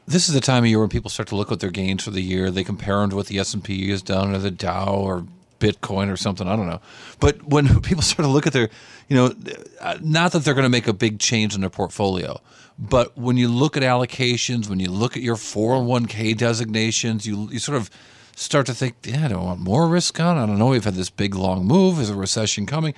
This 0.07 0.29
is 0.29 0.35
the 0.35 0.40
time 0.40 0.62
of 0.62 0.70
year 0.70 0.79
when 0.79 0.88
people 0.88 1.11
start 1.11 1.29
to 1.29 1.37
look 1.37 1.51
at 1.51 1.59
their 1.61 1.70
gains 1.70 2.05
for 2.05 2.11
the 2.11 2.20
year. 2.20 2.51
They 2.51 2.62
compare 2.62 2.99
them 2.99 3.11
to 3.11 3.16
what 3.16 3.27
the 3.27 3.38
S 3.38 3.55
and 3.55 3.62
P 3.62 3.90
has 3.90 4.03
done, 4.03 4.35
or 4.35 4.38
the 4.38 4.51
Dow, 4.51 4.94
or 4.94 5.27
Bitcoin, 5.59 6.12
or 6.12 6.16
something. 6.16 6.47
I 6.47 6.57
don't 6.57 6.66
know. 6.66 6.81
But 7.21 7.42
when 7.45 7.81
people 7.83 8.03
start 8.03 8.27
to 8.27 8.33
look 8.33 8.47
at 8.47 8.53
their, 8.53 8.69
you 9.09 9.16
know, 9.16 9.35
uh, 9.81 9.99
not 10.03 10.33
that 10.33 10.45
they're 10.45 10.55
going 10.55 10.64
to 10.64 10.69
make 10.69 10.88
a 10.88 10.92
big 10.92 11.19
change 11.19 11.55
in 11.55 11.61
their 11.61 11.71
portfolio, 11.71 12.40
but 12.79 13.16
when 13.16 13.37
you 13.37 13.49
look 13.49 13.77
at 13.77 13.83
allocations, 13.83 14.69
when 14.69 14.81
you 14.81 14.90
look 14.90 15.16
at 15.16 15.23
your 15.23 15.37
four 15.37 15.75
hundred 15.75 15.87
one 15.87 16.07
k 16.07 16.35
designations, 16.35 17.27
you 17.27 17.49
you 17.51 17.59
sort 17.59 17.77
of 17.77 17.90
start 18.37 18.66
to 18.66 18.75
think, 18.75 18.97
yeah, 19.05 19.25
I 19.25 19.29
don't 19.29 19.45
want 19.45 19.61
more 19.61 19.88
risk 19.88 20.21
on. 20.21 20.37
I 20.37 20.47
don't 20.47 20.59
know. 20.59 20.69
We've 20.69 20.85
had 20.85 20.95
this 20.95 21.11
big 21.11 21.35
long 21.35 21.64
move. 21.64 21.99
Is 21.99 22.11
a 22.11 22.14
recession 22.14 22.66
coming? 22.66 22.95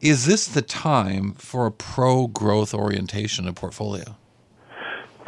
Is 0.00 0.26
this 0.26 0.46
the 0.46 0.62
time 0.62 1.34
for 1.34 1.66
a 1.66 1.72
pro 1.72 2.28
growth 2.28 2.72
orientation 2.72 3.46
in 3.46 3.54
portfolio? 3.54 4.16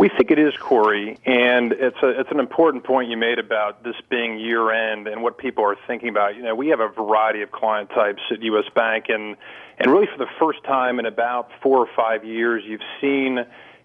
We 0.01 0.09
think 0.09 0.31
it 0.31 0.39
is, 0.39 0.55
Cory, 0.59 1.19
and 1.27 1.73
it's 1.73 2.03
a, 2.03 2.19
it's 2.19 2.31
an 2.31 2.41
important 2.41 2.85
point 2.85 3.11
you 3.11 3.19
made 3.19 3.39
about 3.39 3.85
this 3.85 3.97
being 4.09 4.39
year 4.39 4.73
end 4.73 5.07
and 5.07 5.23
what 5.23 5.37
people 5.37 5.63
are 5.63 5.77
thinking 5.87 6.09
about. 6.09 6.37
You 6.37 6.43
know, 6.43 6.55
we 6.55 6.69
have 6.69 6.81
a 6.81 6.89
variety 6.89 7.43
of 7.43 7.53
client 7.53 7.91
types 7.91 8.23
at 8.31 8.41
U.S. 8.41 8.65
Bank, 8.75 9.11
and 9.11 9.37
and 9.77 9.93
really 9.93 10.07
for 10.07 10.17
the 10.17 10.31
first 10.39 10.65
time 10.65 11.01
in 11.01 11.05
about 11.05 11.51
four 11.63 11.81
or 11.81 11.89
five 11.95 12.25
years, 12.25 12.63
you've 12.67 12.81
seen 12.99 13.41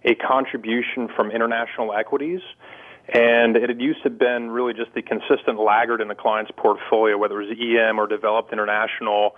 a 0.05 0.15
contribution 0.15 1.09
from 1.17 1.31
international 1.31 1.93
equities. 1.93 2.39
And 3.09 3.57
it 3.57 3.67
had 3.67 3.81
used 3.81 4.01
to 4.03 4.09
have 4.09 4.17
been 4.17 4.49
really 4.51 4.73
just 4.73 4.93
the 4.93 5.01
consistent 5.01 5.59
laggard 5.59 5.99
in 5.99 6.07
the 6.07 6.15
client's 6.15 6.51
portfolio, 6.55 7.17
whether 7.17 7.41
it 7.41 7.49
was 7.49 7.57
EM 7.59 7.99
or 7.99 8.07
developed 8.07 8.53
international 8.53 9.35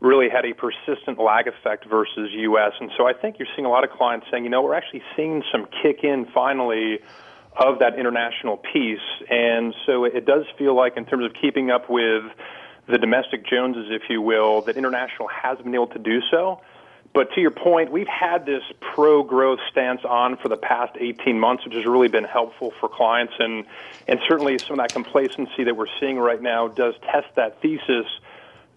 really 0.00 0.28
had 0.28 0.44
a 0.44 0.52
persistent 0.52 1.18
lag 1.18 1.46
effect 1.46 1.86
versus 1.86 2.30
U.S. 2.32 2.72
And 2.80 2.90
so 2.96 3.06
I 3.06 3.12
think 3.14 3.38
you're 3.38 3.48
seeing 3.56 3.66
a 3.66 3.70
lot 3.70 3.84
of 3.84 3.90
clients 3.90 4.26
saying, 4.30 4.44
you 4.44 4.50
know, 4.50 4.62
we're 4.62 4.74
actually 4.74 5.02
seeing 5.16 5.42
some 5.50 5.66
kick 5.82 6.04
in 6.04 6.26
finally 6.34 6.98
of 7.56 7.78
that 7.78 7.98
international 7.98 8.58
piece. 8.58 8.98
And 9.30 9.74
so 9.86 10.04
it 10.04 10.26
does 10.26 10.44
feel 10.58 10.74
like, 10.76 10.96
in 10.96 11.06
terms 11.06 11.24
of 11.24 11.32
keeping 11.40 11.70
up 11.70 11.88
with 11.88 12.24
the 12.86 12.98
domestic 12.98 13.46
Joneses, 13.46 13.86
if 13.90 14.02
you 14.10 14.20
will, 14.20 14.62
that 14.62 14.76
international 14.76 15.28
has 15.28 15.58
been 15.58 15.74
able 15.74 15.88
to 15.88 15.98
do 15.98 16.20
so. 16.30 16.60
But 17.14 17.32
to 17.32 17.40
your 17.40 17.50
point, 17.50 17.90
we've 17.90 18.06
had 18.06 18.44
this 18.44 18.62
pro 18.94 19.22
growth 19.22 19.60
stance 19.70 20.02
on 20.04 20.36
for 20.36 20.50
the 20.50 20.56
past 20.58 20.98
18 21.00 21.40
months, 21.40 21.64
which 21.64 21.74
has 21.74 21.86
really 21.86 22.08
been 22.08 22.24
helpful 22.24 22.74
for 22.78 22.90
clients. 22.90 23.32
And, 23.38 23.64
and 24.06 24.20
certainly 24.28 24.58
some 24.58 24.78
of 24.78 24.84
that 24.84 24.92
complacency 24.92 25.64
that 25.64 25.74
we're 25.74 25.86
seeing 25.98 26.18
right 26.18 26.42
now 26.42 26.68
does 26.68 26.94
test 27.10 27.28
that 27.36 27.62
thesis 27.62 28.04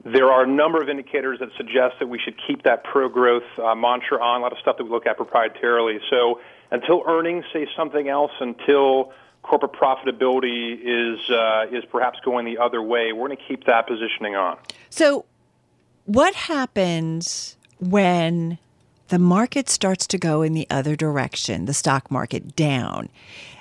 there 0.03 0.31
are 0.31 0.43
a 0.43 0.47
number 0.47 0.81
of 0.81 0.89
indicators 0.89 1.39
that 1.39 1.49
suggest 1.57 1.95
that 1.99 2.07
we 2.07 2.19
should 2.19 2.35
keep 2.47 2.63
that 2.63 2.83
pro 2.83 3.09
growth 3.09 3.43
uh, 3.57 3.75
mantra 3.75 4.21
on, 4.21 4.39
a 4.39 4.43
lot 4.43 4.51
of 4.51 4.57
stuff 4.59 4.77
that 4.77 4.83
we 4.85 4.89
look 4.89 5.05
at 5.05 5.17
proprietarily. 5.17 5.99
So 6.09 6.39
until 6.71 7.03
earnings 7.07 7.45
say 7.51 7.67
something 7.75 8.07
else, 8.07 8.31
until 8.39 9.11
corporate 9.41 9.73
profitability 9.73 10.79
is 10.81 11.19
uh, 11.29 11.65
is 11.71 11.83
perhaps 11.91 12.19
going 12.23 12.45
the 12.45 12.57
other 12.57 12.81
way, 12.81 13.11
we're 13.11 13.27
going 13.27 13.37
to 13.37 13.43
keep 13.47 13.65
that 13.65 13.87
positioning 13.87 14.35
on. 14.35 14.57
So, 14.89 15.25
what 16.05 16.33
happens 16.33 17.57
when 17.79 18.57
the 19.09 19.19
market 19.19 19.69
starts 19.69 20.05
to 20.07 20.17
go 20.17 20.41
in 20.41 20.53
the 20.53 20.67
other 20.69 20.95
direction, 20.95 21.65
the 21.65 21.73
stock 21.73 22.11
market 22.11 22.55
down? 22.55 23.09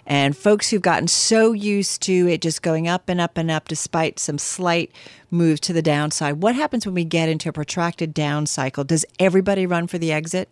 And 0.09 0.35
folks 0.35 0.71
who've 0.71 0.81
gotten 0.81 1.07
so 1.07 1.53
used 1.53 2.01
to 2.03 2.27
it 2.29 2.41
just 2.41 2.63
going 2.63 2.89
up 2.89 3.11
and 3.11 3.21
up 3.21 3.37
and 3.37 3.51
up 3.51 3.69
despite 3.69 4.19
some 4.19 4.39
slight 4.39 4.91
moves 5.31 5.61
to 5.61 5.75
the 5.75 5.83
downside, 5.83 6.43
what 6.43 6.55
happens 6.55 6.87
when 6.87 6.95
we 6.95 7.05
get 7.05 7.29
into 7.29 7.51
a 7.51 7.53
protracted 7.53 8.15
down 8.15 8.47
cycle? 8.47 8.85
Does 8.85 9.05
everybody 9.19 9.67
run 9.67 9.87
for 9.87 9.99
the 9.99 10.11
exit? 10.11 10.49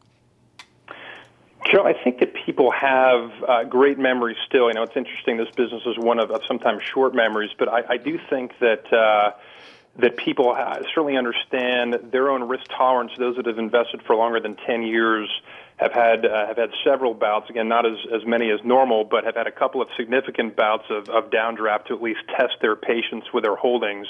Carol, 1.65 1.87
I 1.87 1.95
think 2.05 2.21
that 2.21 2.35
people 2.35 2.71
have 2.71 3.33
uh, 3.49 3.65
great 3.65 3.99
memories 3.99 4.37
still. 4.47 4.69
You 4.69 4.75
know, 4.75 4.83
it's 4.83 4.97
interesting. 4.97 5.39
This 5.39 5.51
business 5.57 5.83
is 5.87 5.97
one 5.99 6.21
of, 6.21 6.31
of 6.31 6.43
sometimes 6.47 6.83
short 6.83 7.15
memories, 7.15 7.51
but 7.59 7.69
I, 7.69 7.83
I 7.89 7.97
do 7.97 8.21
think 8.29 8.53
that 8.61 8.93
uh, 8.93 9.33
that 9.99 10.19
people 10.19 10.55
certainly 10.95 11.17
understand 11.17 11.99
their 12.13 12.29
own 12.29 12.47
risk 12.47 12.67
tolerance. 12.69 13.13
Those 13.19 13.37
that 13.37 13.47
have 13.47 13.59
invested 13.59 14.03
for 14.03 14.15
longer 14.15 14.39
than 14.39 14.55
ten 14.55 14.83
years 14.83 15.31
have 15.77 15.93
had 15.93 16.25
uh, 16.25 16.47
have 16.47 16.57
had 16.57 16.71
several 16.85 17.15
bouts. 17.15 17.51
Again, 17.51 17.69
not 17.69 17.85
as 17.87 17.99
as 18.15 18.27
many 18.27 18.51
as 18.51 18.61
normal, 18.65 19.05
but 19.05 19.25
have 19.25 19.37
had 19.37 19.47
a 19.47 19.53
couple 19.53 19.83
of 19.83 19.89
significant 19.97 20.57
bouts 20.57 20.85
of, 20.91 21.09
of 21.09 21.31
downdraft 21.31 21.87
to 21.87 21.95
at 21.95 22.03
least 22.03 22.21
test 22.37 22.55
their 22.61 22.77
patience 22.77 23.25
with 23.33 23.45
their 23.45 23.57
holdings. 23.57 24.07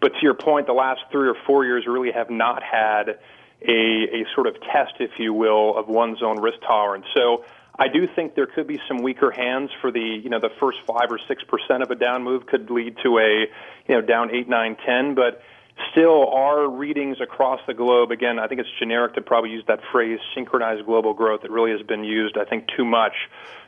But 0.00 0.12
to 0.14 0.18
your 0.22 0.34
point, 0.34 0.66
the 0.66 0.72
last 0.72 1.00
three 1.12 1.28
or 1.28 1.36
four 1.46 1.64
years 1.64 1.86
really 1.86 2.12
have 2.12 2.30
not 2.30 2.62
had 2.62 3.18
a, 3.62 3.72
a 3.72 4.26
sort 4.34 4.46
of 4.46 4.56
test, 4.60 4.94
if 5.00 5.12
you 5.18 5.32
will, 5.32 5.76
of 5.78 5.88
one's 5.88 6.22
own 6.22 6.40
risk 6.40 6.60
tolerance. 6.66 7.06
So 7.14 7.44
I 7.78 7.88
do 7.88 8.06
think 8.14 8.34
there 8.34 8.46
could 8.46 8.66
be 8.66 8.80
some 8.88 9.02
weaker 9.02 9.30
hands 9.30 9.70
for 9.80 9.90
the, 9.90 10.00
you 10.00 10.30
know, 10.30 10.40
the 10.40 10.50
first 10.60 10.78
five 10.86 11.10
or 11.10 11.18
six 11.28 11.42
percent 11.44 11.82
of 11.82 11.90
a 11.90 11.94
down 11.94 12.22
move 12.22 12.46
could 12.46 12.70
lead 12.70 12.96
to 13.02 13.18
a, 13.18 13.46
you 13.88 13.94
know, 13.94 14.00
down 14.00 14.34
eight, 14.34 14.48
nine, 14.48 14.76
ten. 14.84 15.14
But 15.14 15.42
still, 15.90 16.28
our 16.28 16.68
readings 16.68 17.18
across 17.20 17.60
the 17.66 17.74
globe, 17.74 18.10
again, 18.10 18.38
I 18.38 18.46
think 18.46 18.60
it's 18.60 18.70
generic 18.78 19.14
to 19.14 19.22
probably 19.22 19.50
use 19.50 19.64
that 19.66 19.80
phrase, 19.90 20.18
synchronized 20.34 20.86
global 20.86 21.14
growth. 21.14 21.44
It 21.44 21.50
really 21.50 21.72
has 21.72 21.82
been 21.82 22.04
used, 22.04 22.36
I 22.38 22.44
think, 22.44 22.66
too 22.76 22.84
much. 22.84 23.14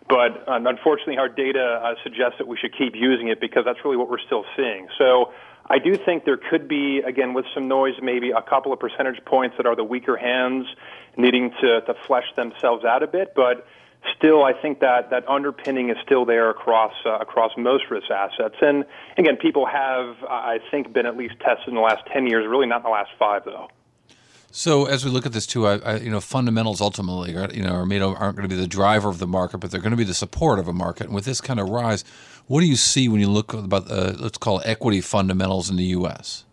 But 0.09 0.49
uh, 0.49 0.61
unfortunately, 0.65 1.19
our 1.19 1.29
data 1.29 1.81
uh, 1.83 1.95
suggests 2.05 2.39
that 2.39 2.47
we 2.47 2.57
should 2.57 2.77
keep 2.77 2.95
using 2.95 3.29
it 3.29 3.41
because 3.41 3.65
that's 3.65 3.79
really 3.85 3.97
what 3.97 4.09
we're 4.09 4.25
still 4.25 4.45
seeing. 4.57 4.87
So 4.99 5.33
I 5.69 5.79
do 5.79 5.97
think 5.97 6.25
there 6.25 6.37
could 6.37 6.69
be, 6.69 6.99
again, 6.99 7.35
with 7.35 7.45
some 7.55 7.67
noise, 7.67 7.95
maybe 8.01 8.31
a 8.31 8.43
couple 8.43 8.73
of 8.73 8.79
percentage 8.79 9.25
points 9.25 9.57
that 9.57 9.67
are 9.67 9.75
the 9.75 9.85
weaker 9.85 10.17
hands 10.17 10.67
needing 11.17 11.51
to, 11.61 11.81
to 11.81 11.95
flesh 12.07 12.27
themselves 12.37 12.85
out 12.85 13.03
a 13.03 13.09
bit. 13.09 13.33
But 13.35 13.67
still, 14.17 14.45
I 14.45 14.53
think 14.53 14.81
that 14.81 15.11
that 15.11 15.29
underpinning 15.29 15.91
is 15.91 15.97
still 16.05 16.25
there 16.25 16.51
across 16.51 16.93
uh, 17.05 17.19
across 17.19 17.53
most 17.57 17.85
risk 17.91 18.11
assets. 18.11 18.57
And 18.61 18.85
again, 19.19 19.37
people 19.37 19.67
have, 19.67 20.17
I 20.29 20.59
think, 20.71 20.93
been 20.93 21.07
at 21.07 21.17
least 21.17 21.35
tested 21.41 21.69
in 21.69 21.75
the 21.75 21.81
last 21.81 22.07
ten 22.13 22.27
years. 22.27 22.47
Really, 22.47 22.67
not 22.67 22.79
in 22.79 22.83
the 22.85 22.91
last 22.91 23.11
five, 23.19 23.45
though. 23.45 23.69
So 24.57 24.87
as 24.87 25.05
we 25.05 25.11
look 25.11 25.27
at 25.27 25.35
this 25.35 25.47
too, 25.47 25.67
I, 25.67 25.77
I, 25.81 25.97
you 25.99 26.09
know, 26.09 26.19
fundamentals 26.19 26.81
ultimately, 26.81 27.37
are, 27.37 27.53
you 27.53 27.63
know, 27.63 27.75
are 27.75 27.85
made 27.85 28.01
aren't 28.01 28.37
going 28.37 28.49
to 28.49 28.55
be 28.55 28.59
the 28.59 28.67
driver 28.67 29.11
of 29.11 29.19
the 29.19 29.27
market, 29.27 29.59
but 29.59 29.71
they're 29.71 29.83
going 29.83 29.91
to 29.91 29.99
be 29.99 30.05
the 30.05 30.15
support 30.15 30.59
of 30.59 30.67
a 30.67 30.73
market. 30.73 31.09
And 31.09 31.15
with 31.15 31.27
this 31.27 31.43
kind 31.43 31.61
of 31.61 31.69
rise, 31.69 32.05
what 32.47 32.63
do 32.63 32.67
you 32.67 32.77
see 32.77 33.07
when 33.07 33.21
you 33.21 33.29
look 33.29 33.53
about 33.53 33.91
uh, 33.91 34.15
let's 34.19 34.39
call 34.39 34.61
it 34.61 34.67
equity 34.67 35.03
fundamentals 35.03 35.69
in 35.69 35.77
the 35.77 35.85
U.S. 35.85 36.46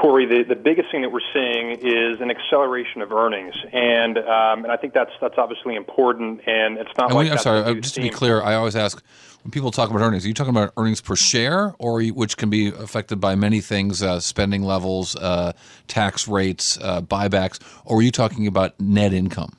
Cory, 0.00 0.24
the, 0.24 0.44
the 0.44 0.56
biggest 0.56 0.90
thing 0.90 1.02
that 1.02 1.12
we're 1.12 1.20
seeing 1.34 1.72
is 1.72 2.20
an 2.20 2.30
acceleration 2.30 3.02
of 3.02 3.12
earnings, 3.12 3.54
and 3.72 4.16
um, 4.18 4.64
and 4.64 4.72
I 4.72 4.76
think 4.76 4.94
that's 4.94 5.10
that's 5.20 5.36
obviously 5.36 5.76
important. 5.76 6.40
And 6.46 6.78
it's 6.78 6.90
not 6.96 7.10
and 7.10 7.14
like 7.14 7.24
we, 7.26 7.30
I'm 7.30 7.38
sorry, 7.38 7.60
uh, 7.60 7.74
just 7.74 7.96
to 7.96 8.00
be 8.00 8.08
clear, 8.08 8.42
I 8.42 8.54
always 8.54 8.76
ask 8.76 9.02
when 9.42 9.50
people 9.50 9.70
talk 9.70 9.90
about 9.90 10.00
earnings, 10.00 10.24
are 10.24 10.28
you 10.28 10.34
talking 10.34 10.56
about 10.56 10.72
earnings 10.76 11.00
per 11.00 11.16
share, 11.16 11.74
or 11.78 12.02
which 12.02 12.36
can 12.36 12.48
be 12.48 12.68
affected 12.68 13.20
by 13.20 13.34
many 13.34 13.60
things, 13.60 14.02
uh, 14.02 14.20
spending 14.20 14.62
levels, 14.62 15.16
uh, 15.16 15.52
tax 15.86 16.26
rates, 16.26 16.78
uh, 16.80 17.02
buybacks, 17.02 17.58
or 17.84 17.98
are 17.98 18.02
you 18.02 18.10
talking 18.10 18.46
about 18.46 18.78
net 18.80 19.12
income? 19.12 19.56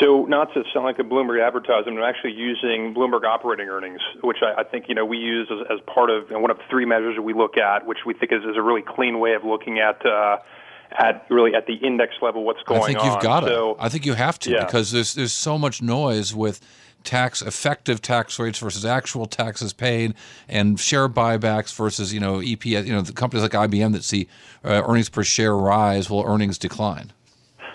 So, 0.00 0.24
not 0.24 0.52
to 0.54 0.62
sound 0.72 0.84
like 0.84 0.98
a 0.98 1.02
Bloomberg 1.02 1.44
advertisement, 1.44 1.98
I'm 1.98 2.04
actually 2.04 2.32
using 2.32 2.94
Bloomberg 2.94 3.24
operating 3.24 3.68
earnings, 3.68 4.00
which 4.22 4.38
I, 4.42 4.60
I 4.60 4.64
think 4.64 4.86
you 4.88 4.94
know 4.94 5.04
we 5.04 5.18
use 5.18 5.48
as, 5.50 5.66
as 5.70 5.80
part 5.86 6.10
of 6.10 6.28
you 6.28 6.34
know, 6.34 6.40
one 6.40 6.50
of 6.50 6.58
three 6.70 6.84
measures 6.84 7.16
that 7.16 7.22
we 7.22 7.32
look 7.32 7.56
at, 7.56 7.86
which 7.86 7.98
we 8.06 8.14
think 8.14 8.32
is, 8.32 8.42
is 8.42 8.56
a 8.56 8.62
really 8.62 8.82
clean 8.82 9.20
way 9.20 9.34
of 9.34 9.44
looking 9.44 9.78
at. 9.78 10.04
Uh, 10.04 10.38
at 10.96 11.26
really 11.28 11.54
at 11.56 11.66
the 11.66 11.74
index 11.74 12.14
level, 12.22 12.44
what's 12.44 12.62
going 12.62 12.80
on? 12.80 12.84
I 12.84 12.92
think 12.92 13.04
you've 13.04 13.22
got 13.22 13.42
so, 13.42 13.72
it. 13.72 13.76
I 13.80 13.88
think 13.88 14.06
you 14.06 14.14
have 14.14 14.38
to 14.40 14.50
yeah. 14.50 14.64
because 14.64 14.92
there's 14.92 15.14
there's 15.14 15.32
so 15.32 15.58
much 15.58 15.82
noise 15.82 16.32
with 16.32 16.60
tax 17.02 17.42
effective 17.42 18.00
tax 18.00 18.38
rates 18.38 18.58
versus 18.58 18.84
actual 18.84 19.26
taxes 19.26 19.72
paid 19.72 20.14
and 20.48 20.80
share 20.80 21.08
buybacks 21.08 21.74
versus 21.74 22.12
you 22.12 22.20
know 22.20 22.38
EPS 22.38 22.86
you 22.86 22.92
know 22.92 23.02
the 23.02 23.12
companies 23.12 23.42
like 23.42 23.52
IBM 23.52 23.92
that 23.92 24.04
see 24.04 24.28
uh, 24.64 24.82
earnings 24.86 25.08
per 25.08 25.24
share 25.24 25.56
rise 25.56 26.08
while 26.08 26.24
earnings 26.24 26.58
decline. 26.58 27.12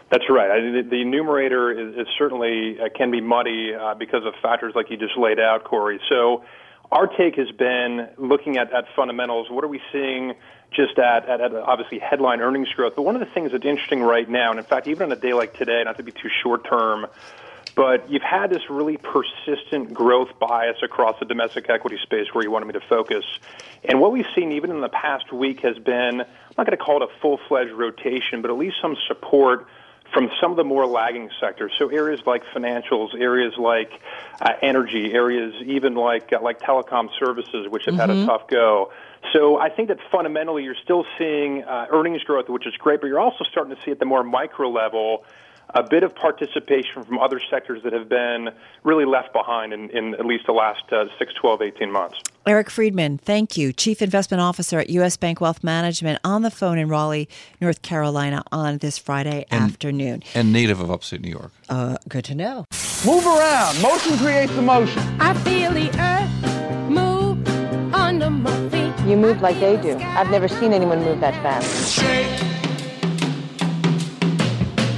That's 0.09 0.25
right. 0.29 0.49
I, 0.49 0.59
the, 0.59 0.87
the 0.89 1.03
numerator 1.03 1.71
is, 1.71 1.95
is 1.95 2.07
certainly 2.17 2.79
uh, 2.79 2.89
can 2.95 3.11
be 3.11 3.21
muddy 3.21 3.73
uh, 3.75 3.93
because 3.93 4.25
of 4.25 4.33
factors 4.41 4.73
like 4.75 4.89
you 4.89 4.97
just 4.97 5.17
laid 5.17 5.39
out, 5.39 5.63
Cory. 5.63 5.99
So 6.09 6.43
our 6.91 7.05
take 7.05 7.35
has 7.35 7.51
been 7.51 8.09
looking 8.17 8.57
at, 8.57 8.73
at 8.73 8.85
fundamentals. 8.95 9.49
What 9.51 9.63
are 9.63 9.67
we 9.67 9.81
seeing 9.91 10.33
just 10.71 10.97
at, 10.97 11.29
at, 11.29 11.41
at 11.41 11.53
obviously 11.53 11.99
headline 11.99 12.41
earnings 12.41 12.69
growth? 12.69 12.93
But 12.95 13.03
one 13.03 13.15
of 13.15 13.19
the 13.19 13.31
things 13.33 13.51
that's 13.51 13.65
interesting 13.65 14.01
right 14.01 14.27
now, 14.27 14.49
and 14.49 14.59
in 14.59 14.65
fact, 14.65 14.87
even 14.87 15.11
on 15.11 15.11
a 15.11 15.21
day 15.21 15.33
like 15.33 15.55
today, 15.55 15.83
not 15.85 15.97
to 15.97 16.03
be 16.03 16.11
too 16.11 16.29
short 16.41 16.67
term, 16.67 17.05
but 17.75 18.09
you've 18.09 18.23
had 18.23 18.49
this 18.49 18.63
really 18.69 18.97
persistent 18.97 19.93
growth 19.93 20.29
bias 20.39 20.77
across 20.83 21.19
the 21.19 21.25
domestic 21.25 21.69
equity 21.69 21.97
space 22.01 22.25
where 22.33 22.43
you 22.43 22.49
wanted 22.49 22.65
me 22.65 22.73
to 22.73 22.81
focus. 22.89 23.23
And 23.87 24.01
what 24.01 24.11
we've 24.11 24.25
seen 24.35 24.51
even 24.53 24.71
in 24.71 24.81
the 24.81 24.89
past 24.89 25.31
week 25.31 25.59
has 25.61 25.77
been, 25.77 26.21
I'm 26.21 26.55
not 26.57 26.65
going 26.65 26.77
to 26.77 26.83
call 26.83 27.03
it 27.03 27.09
a 27.09 27.21
full 27.21 27.39
fledged 27.47 27.71
rotation, 27.71 28.41
but 28.41 28.49
at 28.49 28.57
least 28.57 28.77
some 28.81 28.97
support 29.07 29.67
from 30.13 30.29
some 30.41 30.51
of 30.51 30.57
the 30.57 30.63
more 30.63 30.85
lagging 30.85 31.29
sectors. 31.39 31.71
So 31.77 31.89
areas 31.89 32.21
like 32.25 32.43
financials, 32.55 33.13
areas 33.19 33.53
like 33.57 33.91
uh, 34.41 34.53
energy, 34.61 35.13
areas 35.13 35.53
even 35.65 35.95
like 35.95 36.33
uh, 36.33 36.41
like 36.41 36.59
telecom 36.59 37.09
services, 37.19 37.67
which 37.69 37.85
have 37.85 37.95
mm-hmm. 37.95 38.09
had 38.09 38.09
a 38.09 38.25
tough 38.25 38.47
go. 38.47 38.91
So 39.33 39.57
I 39.59 39.69
think 39.69 39.89
that 39.89 39.97
fundamentally 40.11 40.63
you're 40.63 40.75
still 40.83 41.05
seeing 41.17 41.63
uh, 41.63 41.87
earnings 41.91 42.23
growth, 42.23 42.49
which 42.49 42.65
is 42.65 42.73
great, 42.77 43.01
but 43.01 43.07
you're 43.07 43.19
also 43.19 43.43
starting 43.51 43.75
to 43.75 43.81
see 43.83 43.91
at 43.91 43.99
the 43.99 44.05
more 44.05 44.23
micro 44.23 44.69
level 44.69 45.25
a 45.75 45.83
bit 45.83 46.03
of 46.03 46.15
participation 46.15 47.03
from 47.03 47.19
other 47.19 47.41
sectors 47.49 47.83
that 47.83 47.93
have 47.93 48.09
been 48.09 48.49
really 48.83 49.05
left 49.05 49.33
behind 49.33 49.73
in, 49.73 49.89
in 49.91 50.13
at 50.15 50.25
least 50.25 50.45
the 50.45 50.53
last 50.53 50.83
uh, 50.91 51.05
6, 51.17 51.33
12, 51.33 51.61
18 51.61 51.91
months. 51.91 52.21
Eric 52.45 52.69
Freedman, 52.69 53.17
thank 53.17 53.57
you. 53.57 53.71
Chief 53.71 54.01
Investment 54.01 54.41
Officer 54.41 54.79
at 54.79 54.89
U.S. 54.89 55.17
Bank 55.17 55.39
Wealth 55.41 55.63
Management 55.63 56.19
on 56.23 56.41
the 56.41 56.49
phone 56.49 56.77
in 56.77 56.89
Raleigh, 56.89 57.29
North 57.61 57.81
Carolina 57.81 58.43
on 58.51 58.79
this 58.79 58.97
Friday 58.97 59.45
and, 59.51 59.63
afternoon. 59.63 60.23
And 60.33 60.51
native 60.51 60.79
of 60.79 60.89
upstate 60.89 61.21
New 61.21 61.29
York. 61.29 61.51
Uh, 61.69 61.97
good 62.07 62.25
to 62.25 62.35
know. 62.35 62.65
Move 63.05 63.25
around. 63.25 63.81
Motion 63.81 64.17
creates 64.17 64.53
emotion. 64.53 64.99
I 65.19 65.33
feel 65.35 65.71
the 65.71 65.89
earth 65.99 66.89
move 66.89 67.47
under 67.93 68.29
my 68.29 68.69
feet. 68.69 68.93
You 69.07 69.15
move 69.15 69.41
like 69.41 69.59
they 69.59 69.77
do. 69.77 69.97
I've 69.99 70.29
never 70.31 70.47
seen 70.47 70.73
anyone 70.73 71.03
move 71.03 71.19
that 71.19 71.35
fast. 71.43 71.93
Shake. 71.93 72.27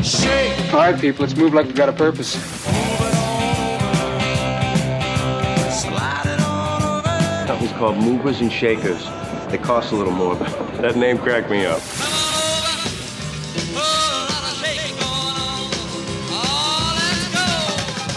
Shake. 0.03 0.50
All 0.73 0.77
right, 0.77 0.97
people, 0.97 1.25
let's 1.25 1.35
move 1.35 1.53
like 1.53 1.65
we've 1.65 1.75
got 1.75 1.89
a 1.89 1.93
purpose. 1.93 2.35
Company's 7.45 7.71
called 7.73 7.97
Movers 7.97 8.39
and 8.39 8.49
Shakers. 8.49 9.03
They 9.49 9.57
cost 9.57 9.91
a 9.91 9.95
little 9.97 10.13
more, 10.13 10.35
but 10.35 10.47
that 10.81 10.95
name 10.95 11.17
cracked 11.17 11.49
me 11.49 11.65
up. 11.65 11.81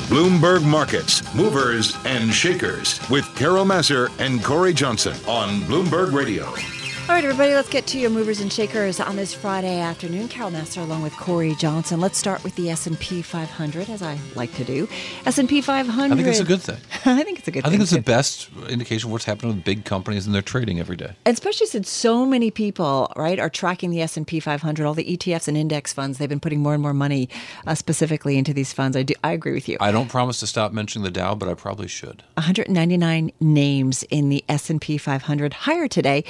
Bloomberg 0.08 0.64
Markets, 0.64 1.34
Movers 1.34 1.96
and 2.04 2.32
Shakers 2.32 3.00
with 3.10 3.26
Carol 3.34 3.64
Massar 3.64 4.12
and 4.20 4.44
Cory 4.44 4.72
Johnson 4.72 5.16
on 5.26 5.58
Bloomberg 5.62 6.12
Radio. 6.12 6.54
All 7.06 7.14
right, 7.14 7.22
everybody, 7.22 7.52
let's 7.52 7.68
get 7.68 7.86
to 7.88 7.98
your 7.98 8.08
movers 8.08 8.40
and 8.40 8.50
shakers 8.50 8.98
on 8.98 9.16
this 9.16 9.34
Friday 9.34 9.78
afternoon. 9.78 10.26
Carol 10.26 10.50
Massar 10.50 10.80
along 10.80 11.02
with 11.02 11.12
Cory 11.18 11.54
Johnson. 11.54 12.00
Let's 12.00 12.16
start 12.16 12.42
with 12.42 12.56
the 12.56 12.70
S&P 12.70 13.20
500, 13.20 13.90
as 13.90 14.00
I 14.00 14.18
like 14.34 14.54
to 14.54 14.64
do. 14.64 14.88
S&P 15.26 15.60
500. 15.60 16.12
I 16.12 16.16
think 16.16 16.28
it's 16.28 16.40
a 16.40 16.44
good 16.44 16.62
thing. 16.62 16.78
I 17.04 17.22
think 17.22 17.40
it's 17.40 17.46
a 17.46 17.50
good 17.50 17.66
I 17.66 17.68
think 17.68 17.82
it's 17.82 17.90
too. 17.90 17.96
the 17.96 18.02
best 18.02 18.48
indication 18.70 19.08
of 19.08 19.12
what's 19.12 19.26
happening 19.26 19.54
with 19.54 19.64
big 19.66 19.84
companies 19.84 20.24
and 20.24 20.34
their 20.34 20.40
trading 20.40 20.80
every 20.80 20.96
day. 20.96 21.14
Especially 21.26 21.66
since 21.66 21.90
so 21.90 22.24
many 22.24 22.50
people, 22.50 23.12
right, 23.16 23.38
are 23.38 23.50
tracking 23.50 23.90
the 23.90 24.00
S&P 24.00 24.40
500, 24.40 24.86
all 24.86 24.94
the 24.94 25.04
ETFs 25.04 25.46
and 25.46 25.58
index 25.58 25.92
funds. 25.92 26.16
They've 26.16 26.26
been 26.26 26.40
putting 26.40 26.60
more 26.60 26.72
and 26.72 26.82
more 26.82 26.94
money 26.94 27.28
uh, 27.66 27.74
specifically 27.74 28.38
into 28.38 28.54
these 28.54 28.72
funds. 28.72 28.96
I 28.96 29.02
do. 29.02 29.12
I 29.22 29.32
agree 29.32 29.52
with 29.52 29.68
you. 29.68 29.76
I 29.78 29.92
don't 29.92 30.08
promise 30.08 30.40
to 30.40 30.46
stop 30.46 30.72
mentioning 30.72 31.04
the 31.04 31.10
Dow, 31.10 31.34
but 31.34 31.50
I 31.50 31.54
probably 31.54 31.86
should. 31.86 32.22
199 32.38 33.30
names 33.40 34.04
in 34.04 34.30
the 34.30 34.42
S&P 34.48 34.96
500 34.96 35.52
higher 35.52 35.86
today, 35.86 36.24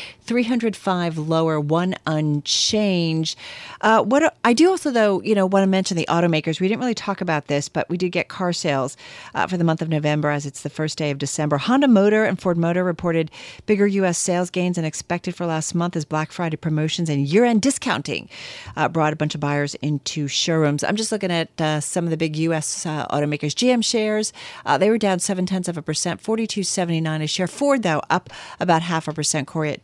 305 0.72 1.18
lower, 1.18 1.60
one 1.60 1.94
unchanged. 2.06 3.38
Uh, 3.82 4.02
what 4.02 4.34
I 4.44 4.54
do 4.54 4.70
also, 4.70 4.90
though, 4.90 5.20
you 5.20 5.34
know, 5.34 5.44
want 5.44 5.62
to 5.62 5.66
mention 5.66 5.96
the 5.96 6.06
automakers. 6.08 6.60
We 6.60 6.68
didn't 6.68 6.80
really 6.80 6.94
talk 6.94 7.20
about 7.20 7.48
this, 7.48 7.68
but 7.68 7.88
we 7.90 7.98
did 7.98 8.10
get 8.10 8.28
car 8.28 8.52
sales 8.52 8.96
uh, 9.34 9.46
for 9.46 9.56
the 9.56 9.64
month 9.64 9.82
of 9.82 9.88
November, 9.88 10.30
as 10.30 10.46
it's 10.46 10.62
the 10.62 10.70
first 10.70 10.96
day 10.96 11.10
of 11.10 11.18
December. 11.18 11.58
Honda 11.58 11.88
Motor 11.88 12.24
and 12.24 12.40
Ford 12.40 12.56
Motor 12.56 12.82
reported 12.82 13.30
bigger 13.66 13.86
U.S. 13.86 14.16
sales 14.16 14.50
gains 14.50 14.76
than 14.76 14.84
expected 14.84 15.34
for 15.34 15.44
last 15.44 15.74
month 15.74 15.96
as 15.96 16.04
Black 16.04 16.32
Friday 16.32 16.56
promotions 16.56 17.10
and 17.10 17.26
year-end 17.26 17.60
discounting 17.60 18.28
uh, 18.76 18.88
brought 18.88 19.12
a 19.12 19.16
bunch 19.16 19.34
of 19.34 19.40
buyers 19.40 19.74
into 19.76 20.28
showrooms. 20.28 20.82
I'm 20.82 20.96
just 20.96 21.12
looking 21.12 21.30
at 21.30 21.60
uh, 21.60 21.80
some 21.80 22.04
of 22.04 22.10
the 22.10 22.16
big 22.16 22.36
U.S. 22.36 22.86
uh, 22.86 23.06
automakers. 23.08 23.52
GM 23.54 23.84
shares 23.84 24.32
uh, 24.64 24.78
they 24.78 24.88
were 24.88 24.98
down 24.98 25.18
seven 25.18 25.44
tenths 25.44 25.68
of 25.68 25.76
a 25.76 25.82
percent, 25.82 26.22
42.79 26.22 27.22
a 27.22 27.26
share. 27.26 27.46
Ford 27.46 27.82
though 27.82 28.00
up 28.08 28.30
about 28.58 28.82
half 28.82 29.08
a 29.08 29.12
percent. 29.12 29.46
Cory 29.46 29.70
at 29.70 29.82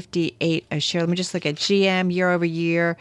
12.58 0.00 0.64
a 0.70 0.80
share. 0.80 1.02
Let 1.02 1.10
me 1.10 1.16
just 1.16 1.34
look 1.34 1.46
at 1.46 1.56
GM 1.56 2.12
year 2.12 2.30
over 2.30 2.44
year. 2.44 2.96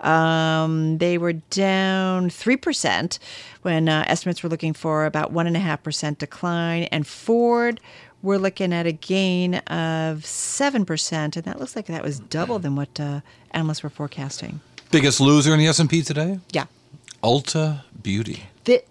Um, 0.00 0.98
they 0.98 1.18
were 1.18 1.34
down 1.34 2.28
3% 2.28 3.18
when 3.62 3.88
uh, 3.88 4.04
estimates 4.06 4.42
were 4.42 4.48
looking 4.48 4.72
for 4.72 5.04
about 5.06 5.32
1.5% 5.32 6.18
decline. 6.18 6.84
And 6.84 7.06
Ford, 7.06 7.80
we're 8.22 8.38
looking 8.38 8.72
at 8.72 8.86
a 8.86 8.92
gain 8.92 9.56
of 9.56 10.20
7%. 10.20 11.12
And 11.12 11.44
that 11.44 11.60
looks 11.60 11.76
like 11.76 11.86
that 11.86 12.02
was 12.02 12.18
double 12.18 12.58
than 12.58 12.76
what 12.76 12.98
uh, 12.98 13.20
analysts 13.52 13.82
were 13.82 13.90
forecasting. 13.90 14.60
Biggest 14.90 15.20
loser 15.20 15.52
in 15.52 15.58
the 15.58 15.66
S&P 15.68 16.02
today? 16.02 16.38
Yeah. 16.50 16.66
Ulta 17.22 17.82
Beauty. 18.02 18.44
The, 18.64 18.82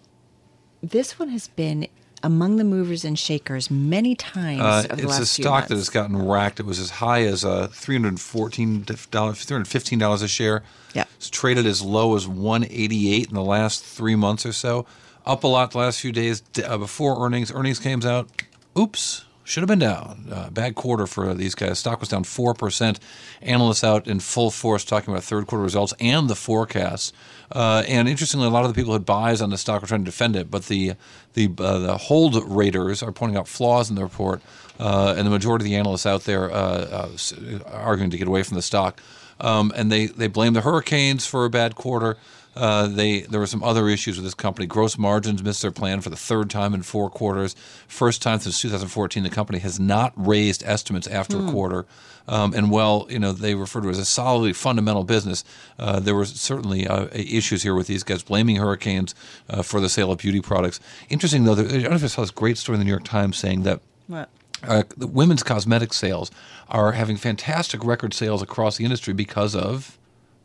this 0.82 1.20
one 1.20 1.30
has 1.30 1.48
been 1.50 1.88
among 2.24 2.58
the 2.58 2.64
movers 2.64 3.04
and 3.04 3.18
shakers 3.18 3.70
many 3.72 4.16
times 4.16 4.62
Uh, 4.62 4.84
over 4.86 4.96
the 4.96 5.04
it's 5.04 5.12
last 5.12 5.32
a 5.32 5.36
few 5.36 5.44
stock 5.44 5.68
that 5.68 5.76
has 5.76 5.90
gotten 5.90 6.18
racked. 6.26 6.60
It 6.60 6.66
was 6.66 6.80
as 6.80 6.90
high 6.92 7.24
as 7.24 7.44
uh, 7.44 7.68
$314, 7.72 8.86
$315 8.86 10.24
a 10.24 10.28
share. 10.28 10.64
Yeah. 10.94 11.06
It's 11.18 11.30
traded 11.30 11.66
as 11.66 11.82
low 11.82 12.16
as 12.16 12.28
188 12.28 13.28
in 13.30 13.34
the 13.34 13.44
last 13.44 13.84
three 13.84 14.16
months 14.16 14.46
or 14.46 14.54
so. 14.54 14.86
Up 15.26 15.44
a 15.44 15.48
lot 15.48 15.72
the 15.72 15.78
last 15.78 16.00
few 16.00 16.12
days 16.12 16.42
uh, 16.66 16.78
before 16.78 17.24
earnings. 17.26 17.52
Earnings 17.52 17.80
came 17.80 18.02
out. 18.04 18.30
Oops. 18.78 19.26
Should 19.44 19.62
have 19.62 19.68
been 19.68 19.80
down. 19.80 20.28
Uh, 20.32 20.50
bad 20.52 20.76
quarter 20.76 21.08
for 21.08 21.34
these 21.34 21.56
guys. 21.56 21.80
Stock 21.80 22.00
was 22.00 22.10
down 22.10 22.24
4%. 22.24 23.00
Analysts 23.42 23.84
out 23.84 24.08
in 24.08 24.20
full 24.20 24.52
force 24.52 24.86
talking 24.86 25.12
about 25.12 25.24
third 25.24 25.48
quarter 25.48 25.64
results 25.64 25.94
and 26.00 26.30
the 26.30 26.36
forecasts. 26.36 27.12
Uh, 27.52 27.84
and 27.88 28.08
interestingly, 28.08 28.46
a 28.46 28.50
lot 28.52 28.64
of 28.66 28.70
the 28.70 28.76
people 28.76 28.92
who 28.92 29.00
had 29.00 29.06
buys 29.06 29.42
on 29.42 29.50
the 29.50 29.58
stock 29.58 29.82
were 29.82 29.88
trying 29.88 30.02
to 30.02 30.06
defend 30.06 30.36
it, 30.36 30.50
but 30.50 30.68
the 30.68 30.94
the 31.34 31.50
uh, 31.58 31.80
the 31.80 31.98
hold 31.98 32.36
raters 32.50 33.04
are 33.04 33.12
pointing 33.12 33.38
out 33.38 33.48
flaws 33.48 33.90
in 33.90 33.96
the 33.96 34.04
report, 34.04 34.42
uh, 34.80 35.16
and 35.18 35.26
the 35.26 35.32
majority 35.32 35.66
of 35.66 35.70
the 35.70 35.76
analysts 35.76 36.06
out 36.06 36.24
there 36.24 36.50
uh, 36.52 36.56
uh, 36.56 37.60
arguing 37.66 38.10
to 38.10 38.18
get 38.18 38.28
away 38.28 38.44
from 38.44 38.56
the 38.56 38.62
stock. 38.62 39.02
Um, 39.42 39.74
and 39.76 39.92
they, 39.92 40.06
they 40.06 40.28
blame 40.28 40.54
the 40.54 40.62
hurricanes 40.62 41.26
for 41.26 41.46
a 41.46 41.50
bad 41.50 41.76
quarter. 41.76 42.18
Uh, 42.56 42.88
they 42.88 43.22
there 43.22 43.40
were 43.40 43.48
some 43.48 43.64
other 43.64 43.88
issues 43.88 44.18
with 44.18 44.26
this 44.26 44.34
company. 44.34 44.66
Gross 44.68 44.98
margins 44.98 45.42
missed 45.42 45.62
their 45.62 45.72
plan 45.72 46.02
for 46.02 46.10
the 46.10 46.18
third 46.18 46.50
time 46.50 46.74
in 46.74 46.82
four 46.82 47.10
quarters. 47.10 47.56
First 47.88 48.22
time 48.22 48.40
since 48.40 48.60
2014, 48.62 49.24
the 49.24 49.30
company 49.30 49.60
has 49.60 49.80
not 49.80 50.12
raised 50.16 50.62
estimates 50.66 51.08
after 51.08 51.38
Hmm. 51.38 51.48
a 51.48 51.52
quarter. 51.52 51.86
Um, 52.28 52.54
and 52.54 52.70
while 52.70 53.08
you 53.10 53.20
know 53.20 53.32
they 53.32 53.56
refer 53.56 53.82
to 53.82 53.88
it 53.88 53.92
as 53.92 54.00
a 54.00 54.06
solidly 54.06 54.54
fundamental 54.54 55.04
business, 55.04 55.44
uh, 55.80 56.00
there 56.00 56.14
were 56.14 56.26
certainly 56.26 56.86
uh, 56.88 57.08
issues 57.14 57.64
here 57.64 57.74
with 57.74 57.88
these 57.88 58.04
guys 58.04 58.22
blaming 58.22 58.58
hurricanes 58.58 59.16
uh, 59.50 59.62
for 59.64 59.80
the 59.80 59.90
sale 59.90 60.12
of 60.12 60.20
beauty 60.20 60.42
products. 60.42 60.80
Interesting 61.10 61.46
though, 61.46 61.56
that, 61.56 61.68
I 61.74 61.80
don't 61.80 61.90
know 61.92 61.96
if 61.96 62.04
I 62.04 62.08
saw 62.08 62.22
this 62.22 62.32
great 62.32 62.58
story 62.58 62.76
in 62.76 62.80
the 62.80 62.86
New 62.86 62.92
York 62.92 63.06
Times 63.06 63.38
saying 63.38 63.64
that 63.64 63.80
What? 64.08 64.30
uh, 64.68 64.84
the 64.98 65.08
women's 65.08 65.42
cosmetic 65.42 65.94
sales 65.94 66.30
are 66.70 66.92
having 66.92 67.18
fantastic 67.18 67.84
record 67.84 68.14
sales 68.14 68.42
across 68.42 68.78
the 68.78 68.84
industry 68.84 69.14
because 69.14 69.56
of 69.56 69.98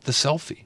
the 0.05 0.13
selfie. 0.13 0.63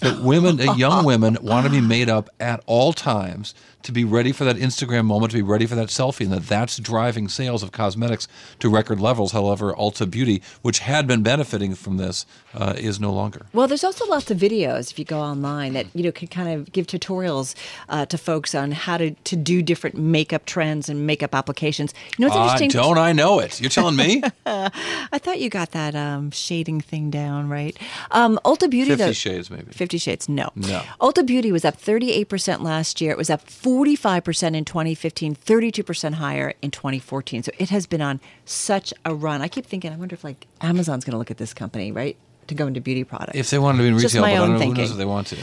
That 0.00 0.20
women, 0.22 0.60
uh, 0.60 0.74
young 0.74 1.04
women, 1.04 1.38
want 1.42 1.66
to 1.66 1.72
be 1.72 1.80
made 1.80 2.08
up 2.08 2.30
at 2.40 2.62
all 2.66 2.92
times 2.92 3.54
to 3.82 3.92
be 3.92 4.04
ready 4.04 4.32
for 4.32 4.44
that 4.44 4.56
Instagram 4.56 5.04
moment, 5.06 5.30
to 5.32 5.36
be 5.38 5.42
ready 5.42 5.66
for 5.66 5.74
that 5.74 5.88
selfie, 5.88 6.22
and 6.24 6.32
that 6.32 6.46
that's 6.46 6.76
driving 6.78 7.28
sales 7.28 7.62
of 7.62 7.72
cosmetics 7.72 8.28
to 8.58 8.68
record 8.68 9.00
levels. 9.00 9.32
However, 9.32 9.72
Ulta 9.74 10.10
Beauty, 10.10 10.42
which 10.62 10.80
had 10.80 11.06
been 11.06 11.22
benefiting 11.22 11.74
from 11.74 11.96
this, 11.96 12.26
uh, 12.54 12.74
is 12.76 12.98
no 13.00 13.12
longer. 13.12 13.46
Well, 13.52 13.66
there's 13.68 13.84
also 13.84 14.06
lots 14.06 14.30
of 14.30 14.38
videos 14.38 14.90
if 14.90 14.98
you 14.98 15.04
go 15.04 15.20
online 15.20 15.72
that 15.74 15.86
you 15.94 16.02
know 16.02 16.12
can 16.12 16.28
kind 16.28 16.48
of 16.48 16.72
give 16.72 16.86
tutorials 16.86 17.54
uh, 17.88 18.06
to 18.06 18.18
folks 18.18 18.54
on 18.54 18.72
how 18.72 18.96
to, 18.96 19.10
to 19.12 19.36
do 19.36 19.62
different 19.62 19.96
makeup 19.96 20.44
trends 20.46 20.88
and 20.88 21.06
makeup 21.06 21.34
applications. 21.34 21.94
You 22.18 22.26
know 22.26 22.34
what's 22.34 22.36
Ah, 22.38 22.52
interesting? 22.54 22.70
don't 22.82 22.98
I 22.98 23.12
know 23.12 23.38
it? 23.40 23.60
You're 23.60 23.70
telling 23.70 23.96
me? 23.96 24.22
I 24.46 25.18
thought 25.18 25.40
you 25.40 25.48
got 25.50 25.70
that 25.72 25.94
um, 25.94 26.30
shading 26.30 26.80
thing 26.80 27.10
down 27.10 27.48
right. 27.48 27.76
Um, 28.10 28.38
Ulta 28.44 28.68
Beauty, 28.68 28.90
Fifty 28.90 29.04
though, 29.04 29.12
Shades, 29.12 29.50
maybe. 29.50 29.70
Fifty 29.72 29.98
Shades, 29.98 30.28
no. 30.28 30.50
No. 30.54 30.82
Ulta 31.00 31.24
Beauty 31.24 31.52
was 31.52 31.64
up 31.64 31.80
38% 31.80 32.62
last 32.62 33.00
year. 33.00 33.10
It 33.12 33.18
was 33.18 33.30
up 33.30 33.42
45% 33.70 34.56
in 34.56 34.64
2015, 34.64 35.36
32% 35.36 36.14
higher 36.14 36.54
in 36.60 36.72
2014. 36.72 37.44
So 37.44 37.52
it 37.58 37.70
has 37.70 37.86
been 37.86 38.00
on 38.00 38.20
such 38.44 38.92
a 39.04 39.14
run. 39.14 39.42
I 39.42 39.48
keep 39.48 39.64
thinking, 39.64 39.92
I 39.92 39.96
wonder 39.96 40.14
if 40.14 40.24
like 40.24 40.48
Amazon's 40.60 41.04
going 41.04 41.12
to 41.12 41.18
look 41.18 41.30
at 41.30 41.36
this 41.36 41.54
company, 41.54 41.92
right? 41.92 42.16
To 42.50 42.54
go 42.56 42.66
into 42.66 42.80
beauty 42.80 43.04
products. 43.04 43.38
If 43.38 43.50
they 43.50 43.58
wanted 43.58 43.78
to 43.78 43.82
be 43.84 43.88
in 43.88 43.98
Just 43.98 44.14
retail, 44.14 44.22
my 44.22 44.30
but 44.30 44.34
I 44.34 44.38
own 44.38 44.50
don't 44.50 44.58
know 44.60 44.66
who 44.66 44.74
knows 44.74 44.90
if 44.90 44.96
they 44.96 45.04
want 45.04 45.26
to. 45.28 45.36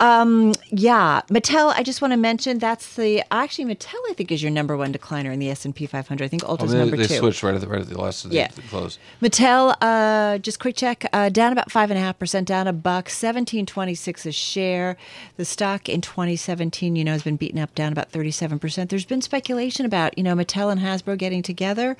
Um, 0.00 0.52
yeah, 0.70 1.20
Mattel. 1.28 1.72
I 1.76 1.82
just 1.82 2.00
want 2.00 2.12
to 2.12 2.16
mention 2.16 2.58
that's 2.58 2.96
the 2.96 3.22
actually 3.30 3.74
Mattel. 3.74 3.94
I 4.10 4.14
think 4.14 4.32
is 4.32 4.42
your 4.42 4.50
number 4.50 4.76
one 4.76 4.92
decliner 4.92 5.32
in 5.32 5.38
the 5.38 5.50
S 5.50 5.64
and 5.64 5.74
P 5.74 5.86
500. 5.86 6.24
I 6.24 6.28
think 6.28 6.42
Oh, 6.44 6.56
Ulta's 6.56 6.72
they, 6.72 6.78
number 6.78 6.96
they 6.96 7.06
two. 7.06 7.16
switched 7.18 7.42
right 7.42 7.54
at 7.54 7.60
the 7.60 7.68
right 7.68 7.80
at 7.80 7.88
the 7.88 8.00
last 8.00 8.24
of 8.24 8.30
the, 8.30 8.36
Yeah. 8.36 8.48
the 8.48 8.62
close. 8.62 8.98
Mattel, 9.20 9.74
uh, 9.80 10.38
just 10.38 10.58
quick 10.60 10.76
check, 10.76 11.04
uh, 11.12 11.28
down 11.28 11.52
about 11.52 11.70
five 11.70 11.90
and 11.90 11.98
a 11.98 12.02
half 12.02 12.18
percent, 12.18 12.46
down 12.48 12.66
a 12.66 12.72
buck, 12.72 13.08
seventeen 13.10 13.66
twenty 13.66 13.94
six 13.94 14.24
a 14.26 14.32
share. 14.32 14.96
The 15.36 15.44
stock 15.44 15.88
in 15.88 16.00
twenty 16.00 16.36
seventeen, 16.36 16.96
you 16.96 17.04
know, 17.04 17.12
has 17.12 17.22
been 17.22 17.36
beaten 17.36 17.58
up, 17.60 17.74
down 17.74 17.92
about 17.92 18.10
thirty 18.10 18.30
seven 18.30 18.58
percent. 18.58 18.90
There's 18.90 19.04
been 19.04 19.22
speculation 19.22 19.84
about 19.84 20.16
you 20.16 20.22
know 20.24 20.34
Mattel 20.34 20.70
and 20.72 20.80
Hasbro 20.80 21.18
getting 21.18 21.42
together, 21.42 21.96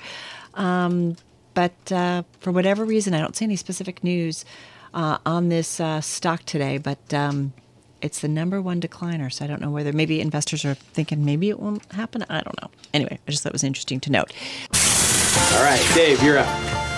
um, 0.55 1.15
but 1.53 1.91
uh, 1.91 2.23
for 2.39 2.51
whatever 2.51 2.85
reason, 2.85 3.13
I 3.13 3.19
don't 3.19 3.35
see 3.35 3.45
any 3.45 3.55
specific 3.55 4.03
news 4.03 4.45
uh, 4.93 5.17
on 5.25 5.49
this 5.49 5.79
uh, 5.79 6.01
stock 6.01 6.43
today. 6.45 6.77
But 6.77 7.13
um, 7.13 7.53
it's 8.01 8.19
the 8.19 8.27
number 8.27 8.61
one 8.61 8.81
decliner, 8.81 9.31
so 9.31 9.45
I 9.45 9.47
don't 9.47 9.61
know 9.61 9.71
whether 9.71 9.93
maybe 9.93 10.19
investors 10.21 10.65
are 10.65 10.73
thinking 10.75 11.25
maybe 11.25 11.49
it 11.49 11.59
won't 11.59 11.89
happen. 11.93 12.23
I 12.29 12.41
don't 12.41 12.61
know. 12.61 12.69
Anyway, 12.93 13.19
I 13.27 13.31
just 13.31 13.43
thought 13.43 13.49
it 13.49 13.53
was 13.53 13.63
interesting 13.63 13.99
to 14.01 14.11
note. 14.11 14.33
All 15.53 15.63
right, 15.63 15.83
Dave, 15.95 16.21
you're 16.21 16.37
up. 16.37 16.47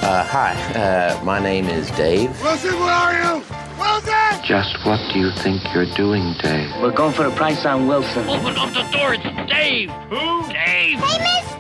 Uh, 0.03 0.23
hi, 0.23 0.53
uh, 0.73 1.23
my 1.23 1.39
name 1.39 1.65
is 1.65 1.89
Dave. 1.91 2.29
Wilson, 2.41 2.73
where 2.79 2.91
are 2.91 3.13
you? 3.13 3.43
Wilson! 3.79 4.43
Just 4.45 4.77
what 4.85 4.99
do 5.13 5.19
you 5.19 5.31
think 5.41 5.61
you're 5.73 5.91
doing, 5.95 6.35
Dave? 6.41 6.69
We're 6.81 6.91
going 6.91 7.13
for 7.13 7.25
a 7.25 7.31
price 7.31 7.65
on 7.65 7.87
Wilson. 7.87 8.27
Open 8.27 8.55
up 8.57 8.69
the 8.73 8.83
door, 8.95 9.13
it's 9.13 9.23
Dave! 9.51 9.89
Who? 10.09 10.43
Dave! 10.51 10.55
Hey, 10.55 10.95
Mr. 10.95 11.54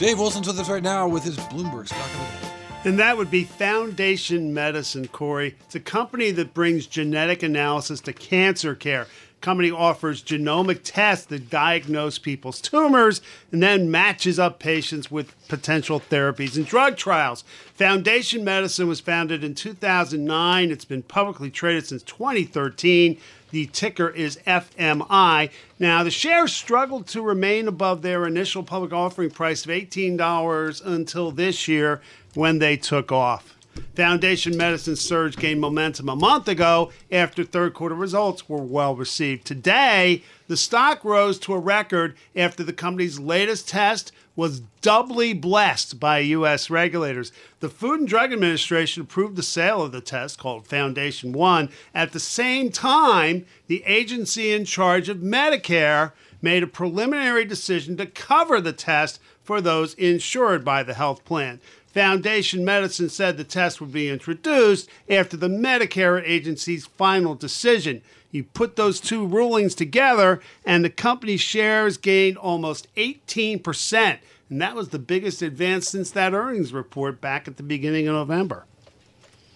Dave 0.00 0.18
Wilson's 0.18 0.46
with 0.46 0.58
us 0.58 0.70
right 0.70 0.82
now 0.82 1.06
with 1.06 1.22
his 1.22 1.36
Bloomberg 1.36 1.86
stock 1.86 2.06
of 2.06 2.40
the 2.40 2.46
day. 2.46 2.54
And 2.84 2.98
that 2.98 3.18
would 3.18 3.30
be 3.30 3.44
Foundation 3.44 4.54
Medicine, 4.54 5.08
Cory. 5.08 5.56
It's 5.66 5.74
a 5.74 5.80
company 5.80 6.30
that 6.30 6.54
brings 6.54 6.86
genetic 6.86 7.42
analysis 7.42 8.00
to 8.00 8.14
cancer 8.14 8.74
care. 8.74 9.08
Company 9.42 9.70
offers 9.70 10.22
genomic 10.22 10.80
tests 10.84 11.26
that 11.26 11.50
diagnose 11.50 12.18
people's 12.18 12.62
tumors 12.62 13.20
and 13.52 13.62
then 13.62 13.90
matches 13.90 14.38
up 14.38 14.58
patients 14.58 15.10
with 15.10 15.34
potential 15.48 16.00
therapies 16.00 16.56
and 16.56 16.64
drug 16.64 16.96
trials. 16.96 17.44
Foundation 17.74 18.42
Medicine 18.42 18.88
was 18.88 19.00
founded 19.00 19.44
in 19.44 19.54
2009. 19.54 20.70
It's 20.70 20.86
been 20.86 21.02
publicly 21.02 21.50
traded 21.50 21.86
since 21.86 22.02
2013. 22.04 23.18
The 23.50 23.66
ticker 23.66 24.08
is 24.08 24.38
FMI. 24.46 25.50
Now, 25.78 26.02
the 26.02 26.10
shares 26.10 26.52
struggled 26.52 27.06
to 27.08 27.22
remain 27.22 27.68
above 27.68 28.02
their 28.02 28.26
initial 28.26 28.62
public 28.62 28.92
offering 28.92 29.30
price 29.30 29.64
of 29.64 29.70
$18 29.70 30.86
until 30.86 31.30
this 31.30 31.66
year 31.66 32.00
when 32.34 32.58
they 32.58 32.76
took 32.76 33.10
off. 33.10 33.56
Foundation 33.94 34.56
Medicine 34.56 34.96
surge 34.96 35.36
gained 35.36 35.60
momentum 35.60 36.08
a 36.08 36.16
month 36.16 36.48
ago 36.48 36.90
after 37.10 37.44
third 37.44 37.74
quarter 37.74 37.94
results 37.94 38.48
were 38.48 38.62
well 38.62 38.94
received. 38.94 39.46
Today, 39.46 40.22
the 40.48 40.56
stock 40.56 41.04
rose 41.04 41.38
to 41.40 41.52
a 41.52 41.58
record 41.58 42.16
after 42.34 42.64
the 42.64 42.72
company's 42.72 43.18
latest 43.18 43.68
test 43.68 44.12
was 44.36 44.60
doubly 44.80 45.32
blessed 45.32 46.00
by 46.00 46.18
U.S. 46.20 46.70
regulators. 46.70 47.30
The 47.60 47.68
Food 47.68 48.00
and 48.00 48.08
Drug 48.08 48.32
Administration 48.32 49.02
approved 49.02 49.36
the 49.36 49.42
sale 49.42 49.82
of 49.82 49.92
the 49.92 50.00
test 50.00 50.38
called 50.38 50.66
Foundation 50.66 51.32
One. 51.32 51.68
At 51.94 52.12
the 52.12 52.20
same 52.20 52.70
time, 52.70 53.44
the 53.66 53.82
agency 53.84 54.52
in 54.52 54.64
charge 54.64 55.08
of 55.08 55.18
Medicare 55.18 56.12
made 56.42 56.62
a 56.62 56.66
preliminary 56.66 57.44
decision 57.44 57.96
to 57.98 58.06
cover 58.06 58.60
the 58.60 58.72
test 58.72 59.20
for 59.42 59.60
those 59.60 59.94
insured 59.94 60.64
by 60.64 60.82
the 60.82 60.94
health 60.94 61.24
plan. 61.24 61.60
Foundation 61.92 62.64
Medicine 62.64 63.08
said 63.08 63.36
the 63.36 63.44
test 63.44 63.80
would 63.80 63.92
be 63.92 64.08
introduced 64.08 64.88
after 65.08 65.36
the 65.36 65.48
Medicare 65.48 66.22
agency's 66.24 66.86
final 66.86 67.34
decision. 67.34 68.02
You 68.30 68.44
put 68.44 68.76
those 68.76 69.00
two 69.00 69.26
rulings 69.26 69.74
together, 69.74 70.40
and 70.64 70.84
the 70.84 70.90
company's 70.90 71.40
shares 71.40 71.96
gained 71.96 72.36
almost 72.38 72.92
18%. 72.94 74.18
And 74.48 74.62
that 74.62 74.76
was 74.76 74.90
the 74.90 75.00
biggest 75.00 75.42
advance 75.42 75.88
since 75.88 76.10
that 76.12 76.32
earnings 76.32 76.72
report 76.72 77.20
back 77.20 77.48
at 77.48 77.56
the 77.56 77.62
beginning 77.64 78.06
of 78.06 78.14
November. 78.14 78.66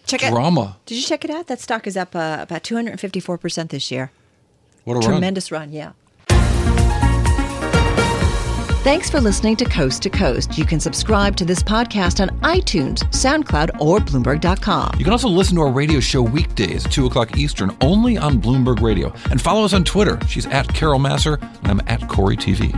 Check 0.06 0.24
it. 0.24 0.30
Drama. 0.30 0.76
It, 0.80 0.86
did 0.86 0.94
you 0.96 1.02
check 1.02 1.24
it 1.24 1.30
out? 1.30 1.46
That 1.46 1.60
stock 1.60 1.86
is 1.86 1.96
up 1.96 2.16
uh, 2.16 2.38
about 2.40 2.64
254% 2.64 3.68
this 3.70 3.90
year. 3.90 4.10
What 4.84 4.94
a 4.94 4.98
run. 4.98 5.08
Tremendous 5.08 5.52
run, 5.52 5.72
yeah. 5.72 5.92
Thanks 8.84 9.08
for 9.08 9.18
listening 9.18 9.56
to 9.56 9.64
Coast 9.64 10.02
to 10.02 10.10
Coast. 10.10 10.58
You 10.58 10.66
can 10.66 10.78
subscribe 10.78 11.36
to 11.36 11.46
this 11.46 11.62
podcast 11.62 12.20
on 12.20 12.38
iTunes, 12.40 12.98
SoundCloud, 13.14 13.80
or 13.80 13.98
Bloomberg.com. 13.98 14.98
You 14.98 15.04
can 15.04 15.12
also 15.14 15.26
listen 15.26 15.54
to 15.54 15.62
our 15.62 15.72
radio 15.72 16.00
show 16.00 16.20
weekdays 16.20 16.84
at 16.84 16.92
2 16.92 17.06
o'clock 17.06 17.38
Eastern 17.38 17.74
only 17.80 18.18
on 18.18 18.42
Bloomberg 18.42 18.82
Radio. 18.82 19.10
And 19.30 19.40
follow 19.40 19.64
us 19.64 19.72
on 19.72 19.84
Twitter. 19.84 20.18
She's 20.28 20.44
at 20.44 20.68
Carol 20.68 20.98
Masser, 20.98 21.38
and 21.62 21.68
I'm 21.68 21.80
at 21.86 22.06
Cory 22.10 22.36
TV. 22.36 22.74